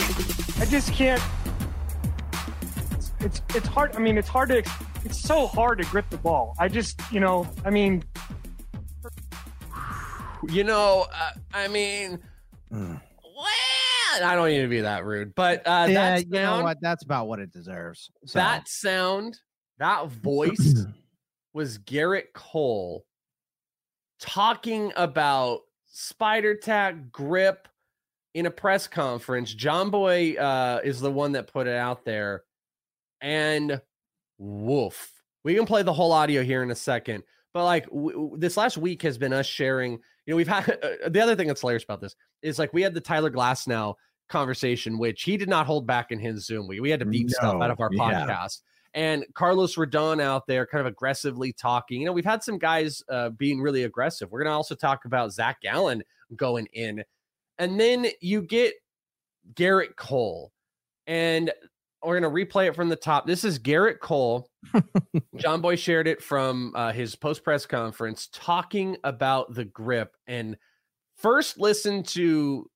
[0.60, 1.22] I just can't.
[2.92, 3.96] It's, it's it's hard.
[3.96, 4.58] I mean, it's hard to.
[5.06, 6.54] It's so hard to grip the ball.
[6.58, 8.04] I just, you know, I mean,
[10.48, 12.18] You know, uh, I mean,
[12.70, 13.00] well,
[14.22, 16.78] I don't need to be that rude, but uh, yeah, that you know what?
[16.80, 18.10] That's about what it deserves.
[18.26, 19.38] So, That sound,
[19.78, 20.86] that voice
[21.52, 23.04] was Gerrit Cole
[24.20, 27.68] talking about spider tack grip
[28.34, 29.54] in a press conference.
[29.54, 32.44] Jomboy uh, is the one that put it out there.
[33.20, 33.80] And
[34.38, 35.12] woof.
[35.44, 37.24] We can play the whole audio here in a second.
[37.52, 39.92] But like w- this last week has been us sharing.
[39.92, 40.70] You know, we've had
[41.04, 43.94] uh, the other thing that's hilarious about this is like we had the Tyler Glasnow
[44.30, 46.66] conversation, which he did not hold back in his Zoom.
[46.66, 48.26] We, we had to beat stuff out of our yeah.
[48.26, 48.60] podcast.
[48.94, 52.00] And Carlos Rodon out there kind of aggressively talking.
[52.00, 54.30] You know, we've had some guys uh, being really aggressive.
[54.30, 56.02] We're going to also talk about Zach Gallen
[56.34, 57.04] going in.
[57.58, 58.74] And then you get
[59.54, 60.52] Gerrit Cole.
[61.06, 61.52] And
[62.02, 63.26] we're going to replay it from the top.
[63.26, 64.48] This is Gerrit Cole.
[65.36, 70.16] Jomboy shared it from uh, his post press conference talking about the grip.
[70.26, 70.56] And
[71.16, 72.69] first, listen to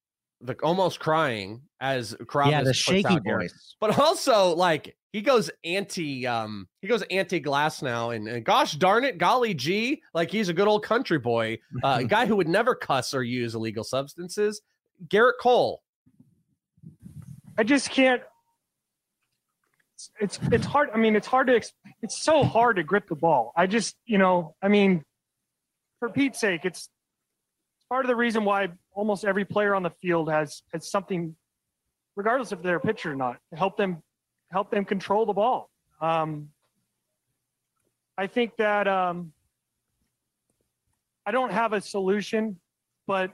[0.44, 3.38] the almost crying as Karavis yeah, the puts shaky out here.
[3.38, 3.76] voice.
[3.80, 9.04] But also, like he goes anti, um, he goes anti Glasnow, and, and gosh darn
[9.04, 12.48] it, golly gee, like he's a good old country boy, uh, a guy who would
[12.48, 14.60] never cuss or use illegal substances.
[15.08, 15.82] Gerrit Cole.
[17.58, 18.22] I just can't.
[19.94, 20.90] It's it's, it's hard.
[20.92, 21.60] I mean, it's hard to.
[22.02, 23.52] It's so hard to grip the ball.
[23.56, 25.04] I just, you know, I mean,
[26.00, 26.90] for Pete's sake, it's, it's
[27.94, 31.36] part of the reason why almost every player on the field has has something,
[32.16, 34.02] regardless if they're a pitcher or not, to help them
[34.50, 35.70] help them control the ball.
[36.00, 36.48] Um,
[38.18, 39.32] I think that um,
[41.24, 42.58] I don't have a solution,
[43.06, 43.32] but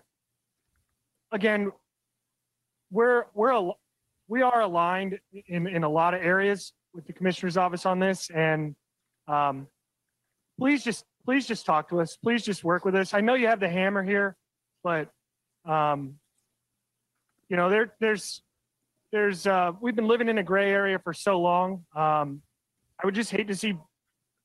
[1.33, 1.73] again,
[2.91, 3.71] we're we're a,
[4.29, 8.29] we are aligned in in a lot of areas with the commissioner's office on this,
[8.29, 8.77] and
[9.27, 9.69] um,
[10.59, 12.19] please just please just talk to us.
[12.23, 13.15] Please just work with us.
[13.15, 14.37] I know you have the hammer here,
[14.83, 15.09] but
[15.65, 16.15] um,
[17.49, 18.43] you know there there's
[19.13, 21.85] there's uh, we've been living in a gray area for so long.
[21.95, 22.43] Um,
[23.03, 23.75] I would just hate to see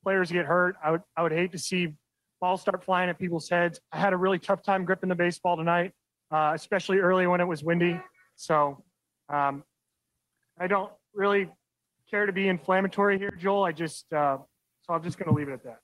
[0.04, 0.76] players get hurt.
[0.84, 1.94] I would I would hate to see
[2.42, 3.80] balls start flying at people's heads.
[3.92, 5.92] I had a really tough time gripping the baseball tonight,
[6.32, 8.00] uh, especially early when it was windy.
[8.36, 8.84] So
[9.30, 9.64] um,
[10.60, 11.50] I don't really
[12.10, 13.64] care to be inflammatory here, Joel.
[13.64, 14.38] I just uh,
[14.84, 15.80] so I'm just going to leave it at that.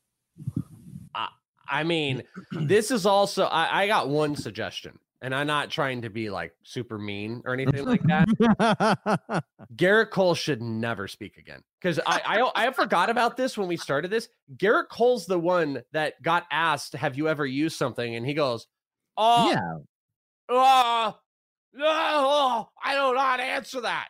[1.72, 6.10] I mean, this is also I, I got one suggestion, and I'm not trying to
[6.10, 9.44] be like super mean or anything like that.
[9.76, 13.78] Gerrit Cole should never speak again because I, I I forgot about this when we
[13.78, 14.28] started this.
[14.58, 18.68] Gerrit Cole's the one that got asked, "Have you ever used something?" And he goes,
[19.18, 19.78] "Oh, yeah,
[20.50, 21.18] oh,
[21.74, 24.10] no, I do not know to answer that."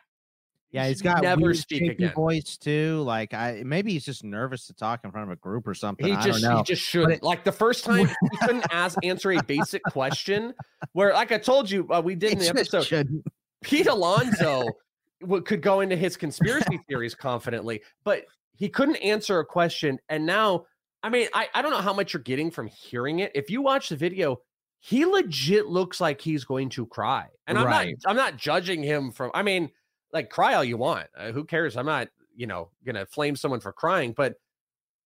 [0.72, 2.12] Yeah, he's got never weird, speak again.
[2.14, 3.02] voice too.
[3.02, 6.06] Like I maybe he's just nervous to talk in front of a group or something.
[6.06, 6.56] He I just don't know.
[6.58, 7.12] he just shouldn't.
[7.12, 10.54] it- like the first time he couldn't ask answer a basic question.
[10.92, 12.84] Where, like I told you, uh, we did in the episode.
[12.84, 13.24] shouldn't.
[13.62, 14.64] Pete Alonso
[15.44, 18.24] could go into his conspiracy theories confidently, but
[18.56, 19.98] he couldn't answer a question.
[20.08, 20.64] And now,
[21.02, 23.30] I mean, I, I don't know how much you're getting from hearing it.
[23.34, 24.40] If you watch the video,
[24.80, 27.26] he legit looks like he's going to cry.
[27.46, 27.94] And I'm Right.
[28.04, 29.70] not I'm not judging him from I mean,
[30.12, 31.08] like cry all you want.
[31.16, 31.76] Uh, who cares?
[31.76, 34.34] I'm not, you know, gonna flame someone for crying, but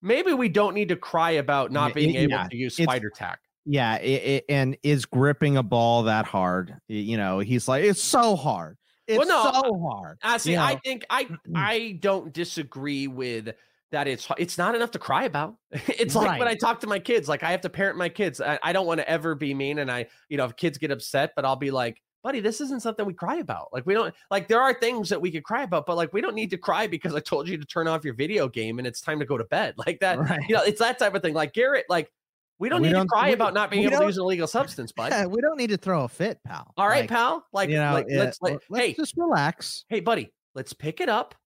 [0.02, 3.11] maybe we don't need to cry about not being it- able yeah, to use spider
[3.11, 3.40] tack.
[3.68, 6.76] Yeah, it, it, and is gripping a ball that hard?
[6.86, 8.78] You know, he's like, it's so hard.
[9.09, 10.18] It's Well, no, so hard.
[10.22, 10.52] I see.
[10.52, 13.54] you I think I I don't disagree with
[13.92, 14.09] that.
[14.09, 15.57] It's it's not enough to cry about.
[15.88, 17.28] It's like when I talk to my kids.
[17.28, 18.40] Like I have to parent my kids.
[18.40, 20.90] I, I don't want to ever be mean, and I you know if kids get
[20.90, 23.68] upset, but I'll be like, buddy, this isn't something we cry about.
[23.72, 26.20] Like we don't like there are things that we could cry about, but like we
[26.20, 28.87] don't need to cry because I told you to turn off your video game and
[28.87, 29.74] it's time to go to bed.
[29.87, 30.18] Like that.
[30.18, 30.41] Right.
[30.49, 31.35] You know, it's that type of thing.
[31.35, 32.11] Like Gerrit, like
[32.59, 34.24] we don't We need don't- to cry we- about not being able to use an
[34.24, 35.12] illegal substance, bud.
[35.12, 36.72] Yeah, we don't need to throw a fit, pal.
[36.77, 37.47] All right, Like, pal.
[37.53, 39.85] Like, you know, like yeah, let's let's hey, just relax.
[39.89, 41.37] hey, buddy, let's pick it up.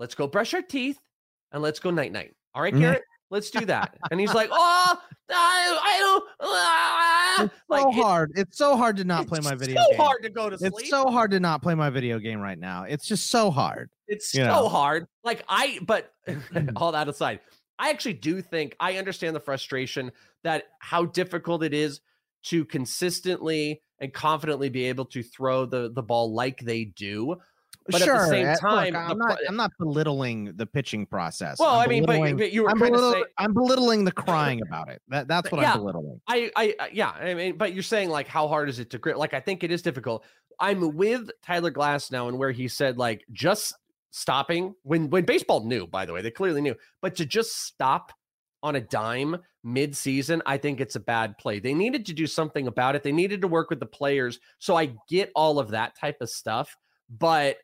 [0.00, 0.98] Let's go brush our teeth
[1.52, 2.34] and let's go night night.
[2.52, 2.80] All right, Mhm.
[2.80, 3.00] Gerrit,
[3.30, 3.96] let's do that.
[4.10, 4.98] And he's like, oh,
[5.30, 6.24] I, I don't.
[6.40, 8.32] ah." Like so it- hard.
[8.36, 10.00] It's so hard to not play my video so game.
[10.00, 10.72] hard to go to sleep.
[10.78, 12.84] It's so hard to not play my video game right now.
[12.84, 13.90] It's just so hard.
[14.08, 14.68] It's you so know.
[14.68, 15.06] hard.
[15.24, 16.12] Like I, but
[16.76, 17.40] all that aside,
[17.78, 20.12] I actually do think I understand the frustration
[20.44, 22.00] that how difficult it is
[22.44, 27.36] to consistently and confidently be able to throw the the ball like they do.
[27.88, 28.14] But sure.
[28.16, 29.38] at the same uh, look, time, I'm the not.
[29.48, 31.58] I'm not belittling the pitching process.
[31.58, 34.60] Well, I'm I mean, but- but you were I'm, belittle- say- I'm belittling the crying
[34.66, 35.02] about it.
[35.08, 35.74] That that's what Yeah.
[35.74, 36.20] I'm belittling.
[36.28, 38.98] I, I, I- yeah, I mean, but you're saying like, how hard is it to
[38.98, 39.16] grip?
[39.16, 40.24] Like, I think it is difficult.
[40.58, 43.74] I'm with Tyler Glasnow, and where he said like, just
[44.10, 48.12] stopping when when baseball knew, by the way, they clearly knew, but to just stop
[48.62, 51.58] on a dime mid-season, I think it's a bad play.
[51.60, 53.02] They needed to do something about it.
[53.02, 54.40] They needed to work with the players.
[54.58, 56.74] So I get all of that type of stuff,
[57.10, 57.58] but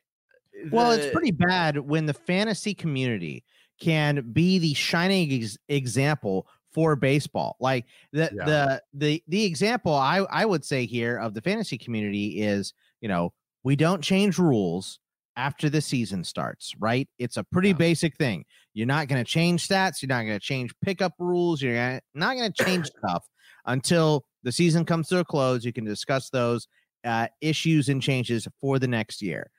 [0.71, 3.43] Well, it's pretty bad when the fantasy community
[3.79, 7.55] can be the shining ex- example for baseball.
[7.59, 8.45] Like the Yeah.
[8.45, 13.07] the the the example I I would say here of the fantasy community is, you
[13.09, 13.33] know,
[13.63, 14.99] we don't change rules
[15.35, 17.09] after the season starts, right?
[17.17, 18.45] It's a pretty basic thing.
[18.75, 22.01] You're not going to change stats, you're not going to change pickup rules, you're gonna-
[22.13, 23.25] not going to change stuff
[23.65, 25.65] until the season comes to a close.
[25.65, 26.67] You can discuss those
[27.03, 29.49] uh, issues and changes for the next year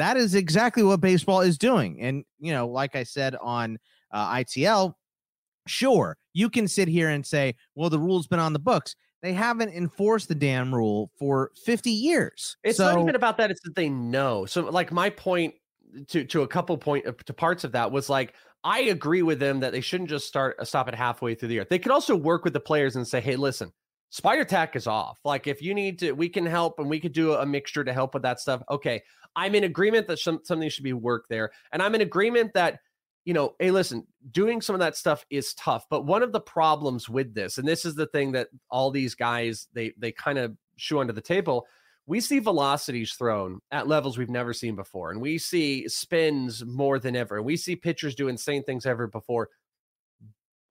[0.00, 2.00] that is exactly what baseball is doing.
[2.00, 3.78] And, you know, like I said on
[4.10, 4.94] uh, ITL,
[5.66, 8.96] sure, you can sit here and say, well, the rule's been on the books.
[9.22, 12.56] They haven't enforced the damn rule for 50 years.
[12.64, 13.50] It's so, not even about that.
[13.50, 14.46] It's that they know.
[14.46, 15.54] So, like my point
[16.08, 18.34] to to a couple point uh, to parts of that was like
[18.64, 21.54] I agree with them that they shouldn't just start uh, stop it halfway through the
[21.54, 21.66] year.
[21.68, 23.72] They could also work with the players and say, hey, listen,
[24.10, 25.18] Spider Tack is off.
[25.24, 27.92] Like if you need to, we can help and we could do a mixture to
[27.92, 28.62] help with that stuff.
[28.70, 29.02] Okay,
[29.36, 32.80] I'm in agreement that some, something should be worked there, and I'm in agreement that
[33.24, 35.86] you know, hey, listen, doing some of that stuff is tough.
[35.90, 39.14] But one of the problems with this, and this is the thing that all these
[39.14, 41.66] guys they they kind of shoe under the table.
[42.06, 46.98] We see velocities thrown at levels we've never seen before, and we see spins more
[46.98, 47.36] than ever.
[47.36, 49.50] And we see pitchers do insane things ever before.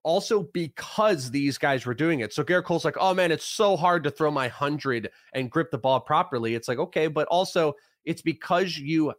[0.09, 2.33] Also, because these guys were doing it.
[2.33, 5.69] So Gerrit Cole's like, oh man, it's so hard to throw my hundred and grip
[5.69, 6.55] the ball properly.
[6.55, 9.13] It's like, okay, but also it's because you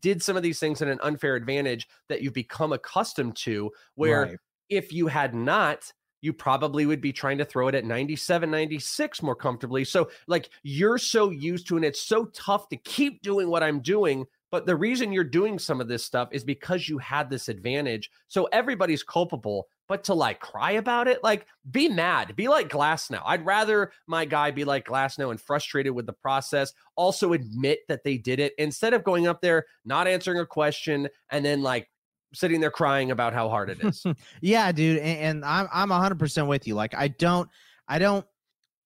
[0.00, 4.22] did some of these things in an unfair advantage that you've become accustomed to where
[4.22, 4.36] Right.
[4.68, 9.22] if you had not you probably would be trying to throw it at 97 96
[9.22, 13.48] more comfortably so like you're so used to and it's so tough to keep doing
[13.48, 16.96] what i'm doing but the reason you're doing some of this stuff is because you
[16.98, 22.34] had this advantage so everybody's culpable but to like cry about it like be mad
[22.36, 26.72] be like Glasnow i'd rather my guy be like Glasnow and frustrated with the process
[26.96, 31.08] also admit that they did it instead of going up there not answering a question
[31.30, 31.88] and then like
[32.34, 34.04] sitting there crying about how hard it is
[34.40, 36.74] yeah, dude, and, and I'm I'm 100 percent with you.
[36.74, 37.48] Like I don't
[37.88, 38.26] I don't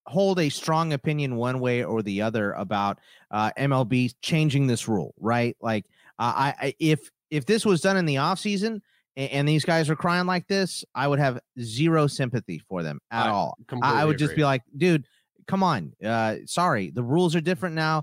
[0.07, 2.99] hold a strong opinion one way or the other about
[3.31, 5.57] uh, MLB changing this rule, right?
[5.61, 5.85] Like
[6.19, 8.83] uh, I, I if if this was done in the off season
[9.17, 13.01] and, and these guys are crying like this, I would have zero sympathy for them
[13.11, 13.57] at I all.
[13.83, 15.07] I, would just be like, dude,
[15.47, 15.93] come on.
[16.05, 18.03] Uh, sorry, the rules are different now.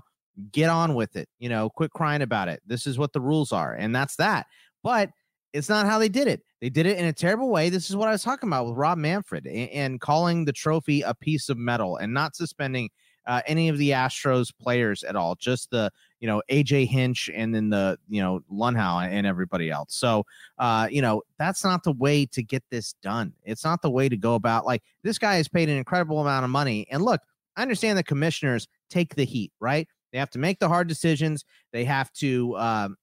[0.50, 1.28] Get on with it.
[1.38, 2.60] You know, quit crying about it.
[2.66, 4.46] This is what the rules are, and that's that.
[4.82, 5.10] But
[5.52, 6.42] it's not how they did it.
[6.60, 7.70] They did it in a terrible way.
[7.70, 11.02] This is what I was talking about with Rob Manfred and, and calling the trophy
[11.02, 12.90] a piece of metal and not suspending
[13.26, 15.34] uh, any of the Astros players at all.
[15.34, 19.94] Just the you know AJ Hinch and then the you know Luhnow and everybody else.
[19.94, 20.24] So
[20.58, 23.32] uh, you know that's not the way to get this done.
[23.44, 24.66] It's not the way to go about.
[24.66, 27.20] Like this guy has paid an incredible amount of money, and look,
[27.56, 29.88] I understand the commissioners take the heat, right?
[30.12, 31.44] They have to make the hard decisions.
[31.72, 32.56] They have to.
[32.56, 32.96] Um,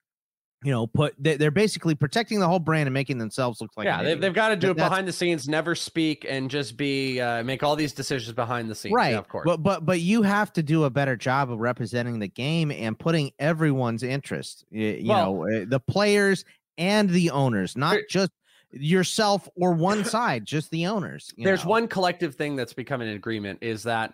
[0.63, 3.85] you know, put they- they're basically protecting the whole brand and making themselves look like
[3.85, 6.77] yeah, they've, they've got to do That- it behind the scenes, never speak, and just
[6.77, 8.93] be uh, make all these decisions behind the scenes.
[8.93, 9.45] right Yeah, of course.
[9.45, 12.97] but but but you have to do a better job of representing the game and
[12.97, 16.45] putting everyone's interest you Well- know uh, the players
[16.77, 18.31] and the owners not just
[18.73, 21.29] yourself or one side, just the owners.
[21.37, 21.71] There's know?
[21.71, 24.13] one collective thing that's become an agreement is that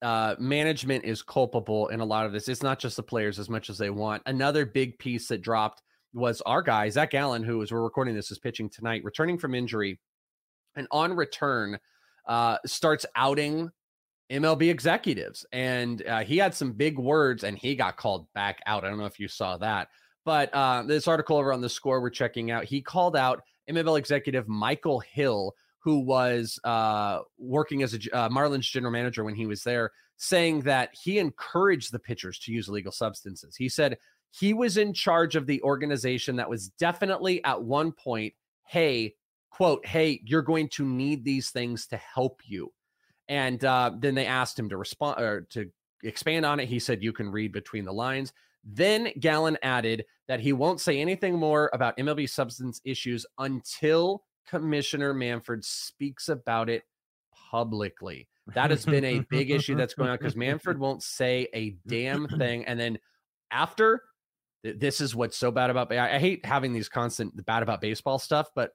[0.00, 2.48] uh, management is culpable in a lot of this.
[2.48, 4.22] It's not just the players as much as they want.
[4.26, 5.82] Another big piece that dropped
[6.12, 9.54] was our guy, Zach Gallen, who, as we're recording this, is pitching tonight, returning from
[9.54, 9.98] injury.
[10.76, 11.78] And on return,
[12.26, 13.70] uh, starts outing
[14.30, 15.46] MLB executives.
[15.52, 18.84] And uh, he had some big words and he got called back out.
[18.84, 19.88] I don't know if you saw that.
[20.24, 23.98] But uh, this article over on the score we're checking out, he called out MLB
[23.98, 29.46] executive Michael Hill, who was uh, working as a uh, Marlins general manager when he
[29.46, 33.56] was there, saying that he encouraged the pitchers to use illegal substances.
[33.56, 33.96] He said
[34.30, 38.34] he was in charge of the organization that was definitely at one point,
[38.66, 39.14] hey,
[39.50, 42.72] quote, hey, you're going to need these things to help you.
[43.28, 45.70] And uh, then they asked him to respond or to
[46.02, 46.68] expand on it.
[46.68, 48.32] He said, you can read between the lines.
[48.64, 55.14] Then Gallen added that he won't say anything more about MLB substance issues until Commissioner
[55.14, 56.82] Manfred speaks about it
[57.50, 58.28] publicly.
[58.54, 62.28] That has been a big issue that's going on because Manfred won't say a damn
[62.38, 62.64] thing.
[62.64, 62.98] And then
[63.50, 64.02] after,
[64.62, 65.92] this is what's so bad about.
[65.92, 68.70] I hate having these constant bad about baseball stuff, but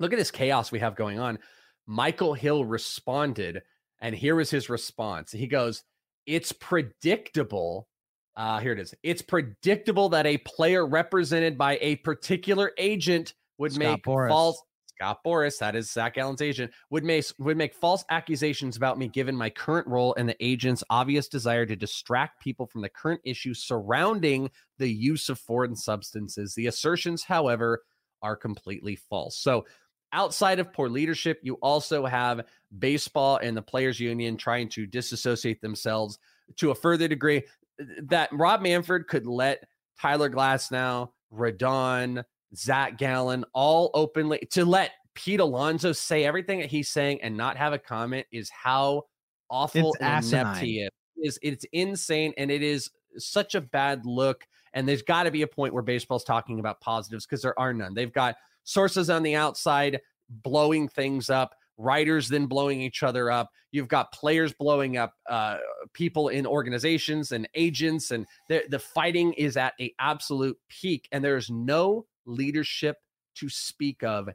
[0.00, 1.38] look at this chaos we have going on.
[1.86, 3.62] Michael Hill responded,
[4.00, 5.32] and here is his response.
[5.32, 5.84] He goes,
[6.26, 7.88] It's predictable.
[8.36, 8.94] Uh, here it is.
[9.02, 14.28] It's predictable that a player represented by a particular agent would Scott make Boras.
[14.28, 14.62] false
[14.96, 19.08] Scott Boras, that is Zach Gallen's agent, would make would make false accusations about me
[19.08, 23.20] given my current role and the agent's obvious desire to distract people from the current
[23.24, 26.54] issues surrounding the use of foreign substances.
[26.54, 27.82] The assertions, however,
[28.22, 29.38] are completely false.
[29.38, 29.66] So
[30.12, 32.46] outside of poor leadership, you also have
[32.78, 36.18] baseball and the players union trying to disassociate themselves
[36.56, 37.42] to a further degree
[37.80, 39.68] uh, that Rob Manfred could let
[40.00, 42.24] Tyler Glass now, Rodon,
[42.56, 47.56] Zach Gallen all openly to let Pete Alonso say everything that he's saying and not
[47.56, 49.04] have a comment is how
[49.50, 50.90] awful It's and inept he is.
[51.16, 54.46] It's, it's insane and it is such a bad look.
[54.74, 57.72] And there's got to be a point where baseball's talking about positives because there are
[57.72, 57.94] none.
[57.94, 63.50] They've got sources on the outside blowing things up, writers then blowing each other up.
[63.70, 65.58] You've got players blowing up uh,
[65.94, 71.08] people in organizations and agents, and the the fighting is at a absolute peak.
[71.12, 72.96] And there's no leadership
[73.36, 74.28] to speak of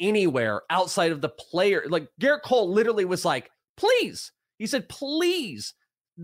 [0.00, 1.84] anywhere outside of the player.
[1.88, 5.74] Like Gerrit Cole literally was like, "Please," he said, "Please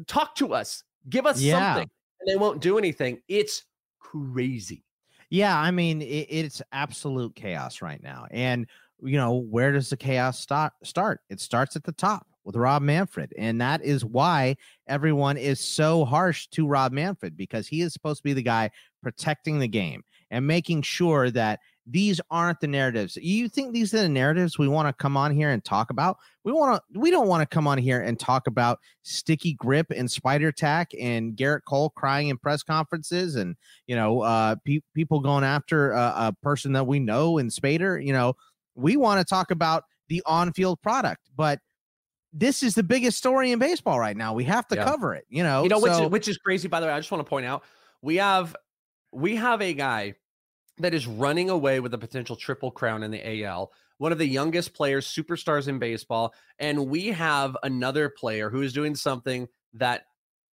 [0.06, 1.74] talk to us, give us Yeah.
[1.74, 3.20] something," and they won't do anything.
[3.28, 3.64] It's
[3.98, 4.84] crazy.
[5.30, 8.26] Yeah, I mean it, it's absolute chaos right now.
[8.30, 8.66] And
[9.02, 11.20] you know, where does the chaos start start?
[11.30, 13.32] It starts at the top with Rob Manfred.
[13.38, 14.56] And that is why
[14.86, 18.70] everyone is so harsh to Rob Manfred because he is supposed to be the guy
[19.02, 20.02] protecting the game
[20.32, 23.16] and making sure that these aren't the narratives.
[23.16, 26.16] You think these are the narratives we want to come on here and talk about?
[26.44, 29.88] We want to we don't want to come on here and talk about sticky grip
[29.94, 33.56] and spider tack and Gerrit Cole crying in press conferences and
[33.86, 38.04] you know uh pe- people going after a, a person that we know in Spader,
[38.04, 38.34] you know,
[38.74, 41.58] we want to talk about the on-field product, but
[42.32, 44.32] this is the biggest story in baseball right now.
[44.34, 44.84] We have to Yeah.
[44.84, 45.64] cover it, you know.
[45.64, 47.28] you know which so- is, which is crazy by the way i just want to
[47.28, 47.64] point out
[48.02, 48.54] we have
[49.12, 50.14] we have a guy
[50.78, 54.26] that is running away with a potential triple crown in the al one of the
[54.26, 60.02] youngest players superstars in baseball and we have another player who is doing something that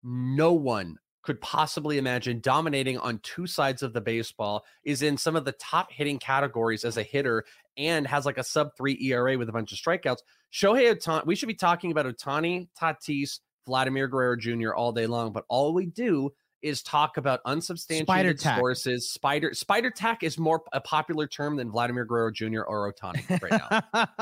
[0.02, 5.36] no one could possibly imagine dominating on two sides of the baseball is in some
[5.36, 7.44] of the top hitting categories as a hitter
[7.76, 10.20] and has like a sub three ERA with a bunch of strikeouts.
[10.50, 14.72] Shohei Ohtani, we should be talking about Ohtani, Tatis, Vladimir Guerrero Jr.
[14.72, 16.30] all day long, but all we do
[16.62, 18.58] is talk about unsubstantiated tack.
[18.58, 19.10] sources.
[19.10, 22.62] Spider spider tack is more a popular term than Vladimir Guerrero Jr.
[22.62, 24.12] or Ohtani right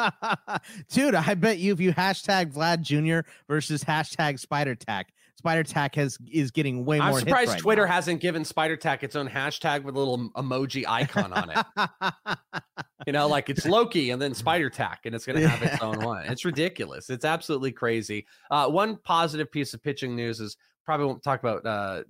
[0.45, 0.59] now.
[0.91, 3.29] Dude, I bet you if you hashtag Vlad Jr.
[3.49, 7.07] versus hashtag Spider Tack, Spider Tack has is getting way more.
[7.07, 7.19] I'm more.
[7.19, 7.93] hits surprised right Twitter now.
[7.93, 12.39] hasn't given Spider Tack its own hashtag with a little emoji icon on it.
[13.07, 15.83] you know, like it's Loki and then Spider Tack, and it's going to have its
[15.83, 16.25] own one.
[16.27, 17.11] It's ridiculous.
[17.11, 18.27] It's absolutely crazy.
[18.51, 22.03] Uh, one positive piece of pitching news is probably won't talk about uh,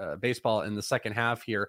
[0.00, 1.68] uh, baseball in the second half here.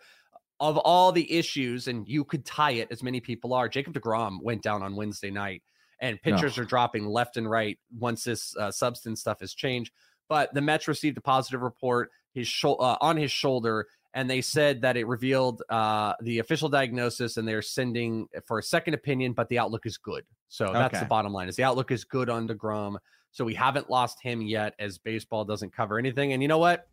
[0.60, 4.42] Of all the issues, and you could tie it as many people are, Jacob DeGrom
[4.42, 5.62] went down on Wednesday night,
[6.00, 9.94] and pitchers are dropping left and right once this uh, substance stuff has changed.
[10.28, 14.42] But the Mets received a positive report his shou- uh, on his shoulder, and they
[14.42, 19.34] said that it revealed uh, the official diagnosis, and they're sending for a second opinion.
[19.34, 21.50] But the outlook is good, so that's the bottom line.
[21.50, 22.98] Is the outlook is good on Degrom,
[23.32, 26.34] so we haven't lost him yet, as baseball doesn't cover anything.
[26.34, 26.88] And you know what?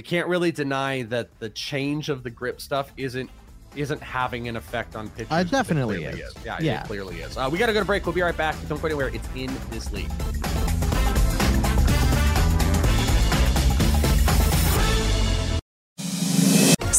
[0.00, 3.28] We can't really deny that the change of the grip stuff isn't
[3.76, 5.30] isn't having an effect on pitchers.
[5.30, 6.34] Uh, definitely clearly is.
[6.42, 6.80] Yeah, Yeah.
[6.80, 7.36] it clearly is.
[7.36, 8.06] Uh, we got to go to break.
[8.06, 8.56] We'll be right back.
[8.66, 9.08] Don't go anywhere.
[9.08, 10.08] It's in this league.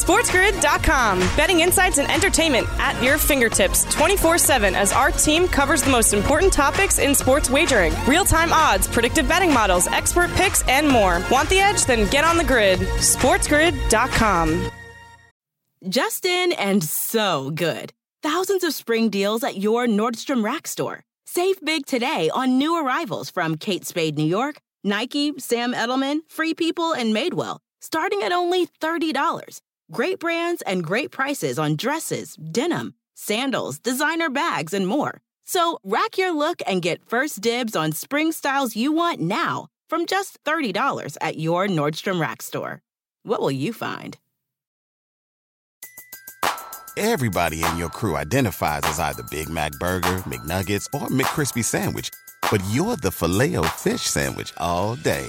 [0.02, 1.20] SportsGrid.com.
[1.36, 6.12] Betting insights and entertainment at your fingertips 24 7 as our team covers the most
[6.12, 11.22] important topics in sports wagering real time odds, predictive betting models, expert picks, and more.
[11.30, 11.84] Want the edge?
[11.84, 12.80] Then get on the grid.
[12.80, 14.70] SportsGrid.com.
[15.88, 17.92] Justin and so good.
[18.22, 21.02] Thousands of spring deals at your Nordstrom Rack store.
[21.26, 26.54] Save big today on new arrivals from Kate Spade New York, Nike, Sam Edelman, Free
[26.54, 29.60] People, and Madewell, starting at only $30.
[29.92, 35.20] Great brands and great prices on dresses, denim, sandals, designer bags, and more.
[35.44, 40.06] So rack your look and get first dibs on spring styles you want now from
[40.06, 42.80] just $30 at your Nordstrom Rack store.
[43.22, 44.16] What will you find?
[46.96, 52.08] Everybody in your crew identifies as either Big Mac Burger, McNuggets, or McCrispy Sandwich.
[52.50, 55.28] But you're the Filet-O-Fish Sandwich all day.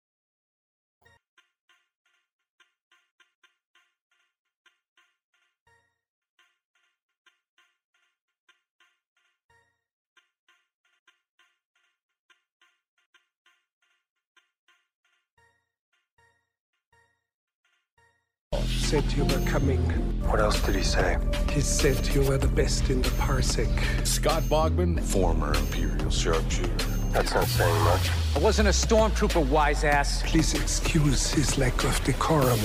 [18.91, 19.79] Said you were coming.
[20.27, 21.17] What else did he say?
[21.53, 23.71] He said you were the best in the parsec.
[24.05, 26.85] Scott Bogman, Former Imperial sharpshooter.
[27.13, 28.09] That's not saying much.
[28.35, 30.23] I wasn't a stormtrooper, wise ass.
[30.23, 32.59] Please excuse his lack of decorum.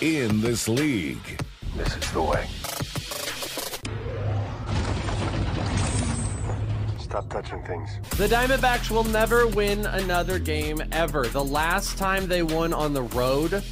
[0.00, 1.40] in this league.
[1.76, 2.44] This is the way.
[6.98, 7.90] Stop touching things.
[8.16, 11.28] The Diamondbacks will never win another game ever.
[11.28, 13.62] The last time they won on the road,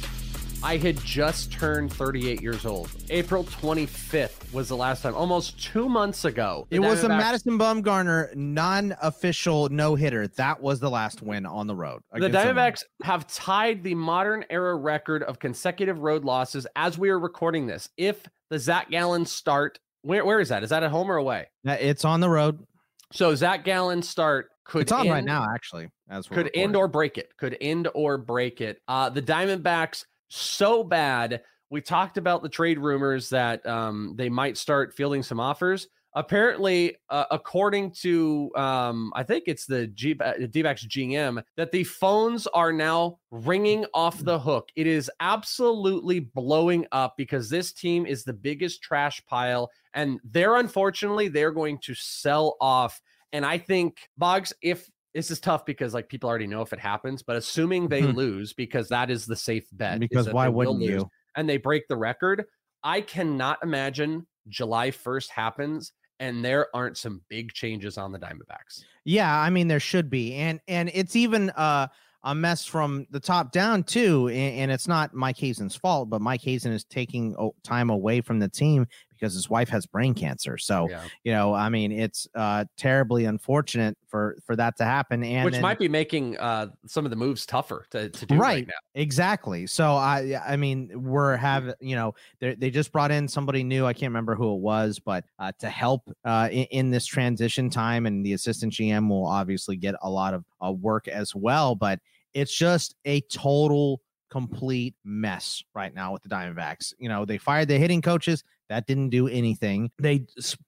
[0.63, 2.89] I had just turned 38 years old.
[3.09, 6.67] April 25th was the last time, almost two months ago.
[6.71, 10.27] It was a Madison Bumgarner non-official no-hitter.
[10.29, 12.01] That was the last win on the road.
[12.11, 12.27] The.
[12.29, 17.67] Diamondbacks have tied the modern era record of consecutive road losses as we are recording
[17.67, 17.87] this.
[17.95, 20.63] If the Zach Gallen start, where, where is that?
[20.63, 21.47] Is that at home or away?
[21.67, 22.65] Uh, It's on the road.
[23.13, 25.89] So Zach Gallen start could It's on right now, actually.
[26.09, 27.31] As could end or break it.
[27.37, 28.81] Could end or break it.
[28.87, 31.41] Uh, the Diamondbacks so bad.
[31.69, 35.87] We talked about the trade rumors that um, they might start fielding some offers.
[36.13, 41.83] Apparently, uh, according to um, I think it's the G- uh, D-backs GM, that the
[41.83, 44.69] phones are now ringing off the hook.
[44.75, 50.55] It is absolutely blowing up because this team is the biggest trash pile, and they're
[50.55, 52.99] unfortunately they're going to sell off.
[53.31, 56.79] And I think Boggs, if this is tough because like people already know if it
[56.79, 58.15] happens, but assuming they Mhm.
[58.15, 59.99] lose because that is the safe bet.
[59.99, 61.09] Because why wouldn't lose, you?
[61.35, 62.45] And they break the record.
[62.83, 68.83] I cannot imagine July 1st happens and there aren't some big changes on the Diamondbacks.
[69.05, 71.87] Yeah, I mean there should be, and and it's even uh,
[72.23, 74.27] a mess from the top down too.
[74.27, 78.37] And, and it's not Mike Hazen's fault, but Mike Hazen is taking time away from
[78.37, 78.85] the team
[79.19, 80.57] because his wife has brain cancer.
[80.57, 81.03] So Yeah.
[81.23, 85.59] you know, I mean, it's uh, terribly unfortunate for for that to happen, and Which
[85.59, 88.73] might be making uh, some of the moves tougher to, to do right, right now.
[88.95, 93.63] exactly so i i mean we're having you know they they just brought in somebody
[93.63, 97.05] new i can't remember who it was but uh, to help uh in, in this
[97.05, 101.35] transition time and the assistant gm will obviously get a lot of uh, work as
[101.35, 101.99] well but
[102.33, 107.67] it's just a total complete mess right now with the diamondbacks you know they fired
[107.67, 110.25] the hitting coaches that didn't do anything they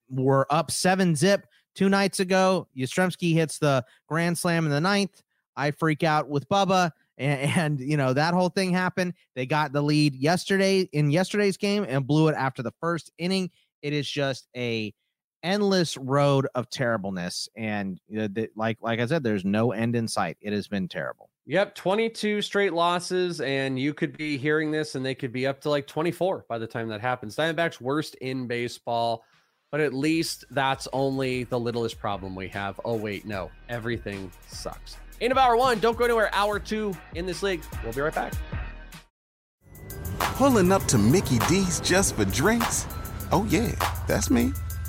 [0.10, 1.46] were up seven zip
[1.76, 5.22] two nights ago Yastrzemski hits the grand slam in the ninth
[5.60, 6.92] I freak out with Bubba.
[7.18, 9.14] And, and you know that whole thing happened.
[9.36, 13.52] They got the lead yesterday in yesterday's game and blew it after the first inning.
[13.82, 14.94] It is just a
[15.44, 19.96] endless road of terribleness, and you know, the- like like I said, there's no end
[19.96, 20.38] in sight.
[20.42, 21.30] It has been terrible.
[21.46, 25.60] Yep, 22 straight losses, and you could be hearing this, and they could be up
[25.62, 27.36] to like 24 by the time that happens.
[27.36, 29.24] Diamondbacks worst in baseball,
[29.72, 32.80] but at least that's only the littlest problem we have.
[32.86, 34.98] Oh wait, no, everything sucks.
[35.22, 35.80] End of hour one.
[35.80, 36.30] Don't go anywhere.
[36.34, 37.62] Hour two in this league.
[37.84, 38.34] We'll be right back.
[40.20, 42.86] Pulling up to Mickey D's just for drinks?
[43.32, 43.72] Oh, yeah,
[44.08, 44.54] that's me.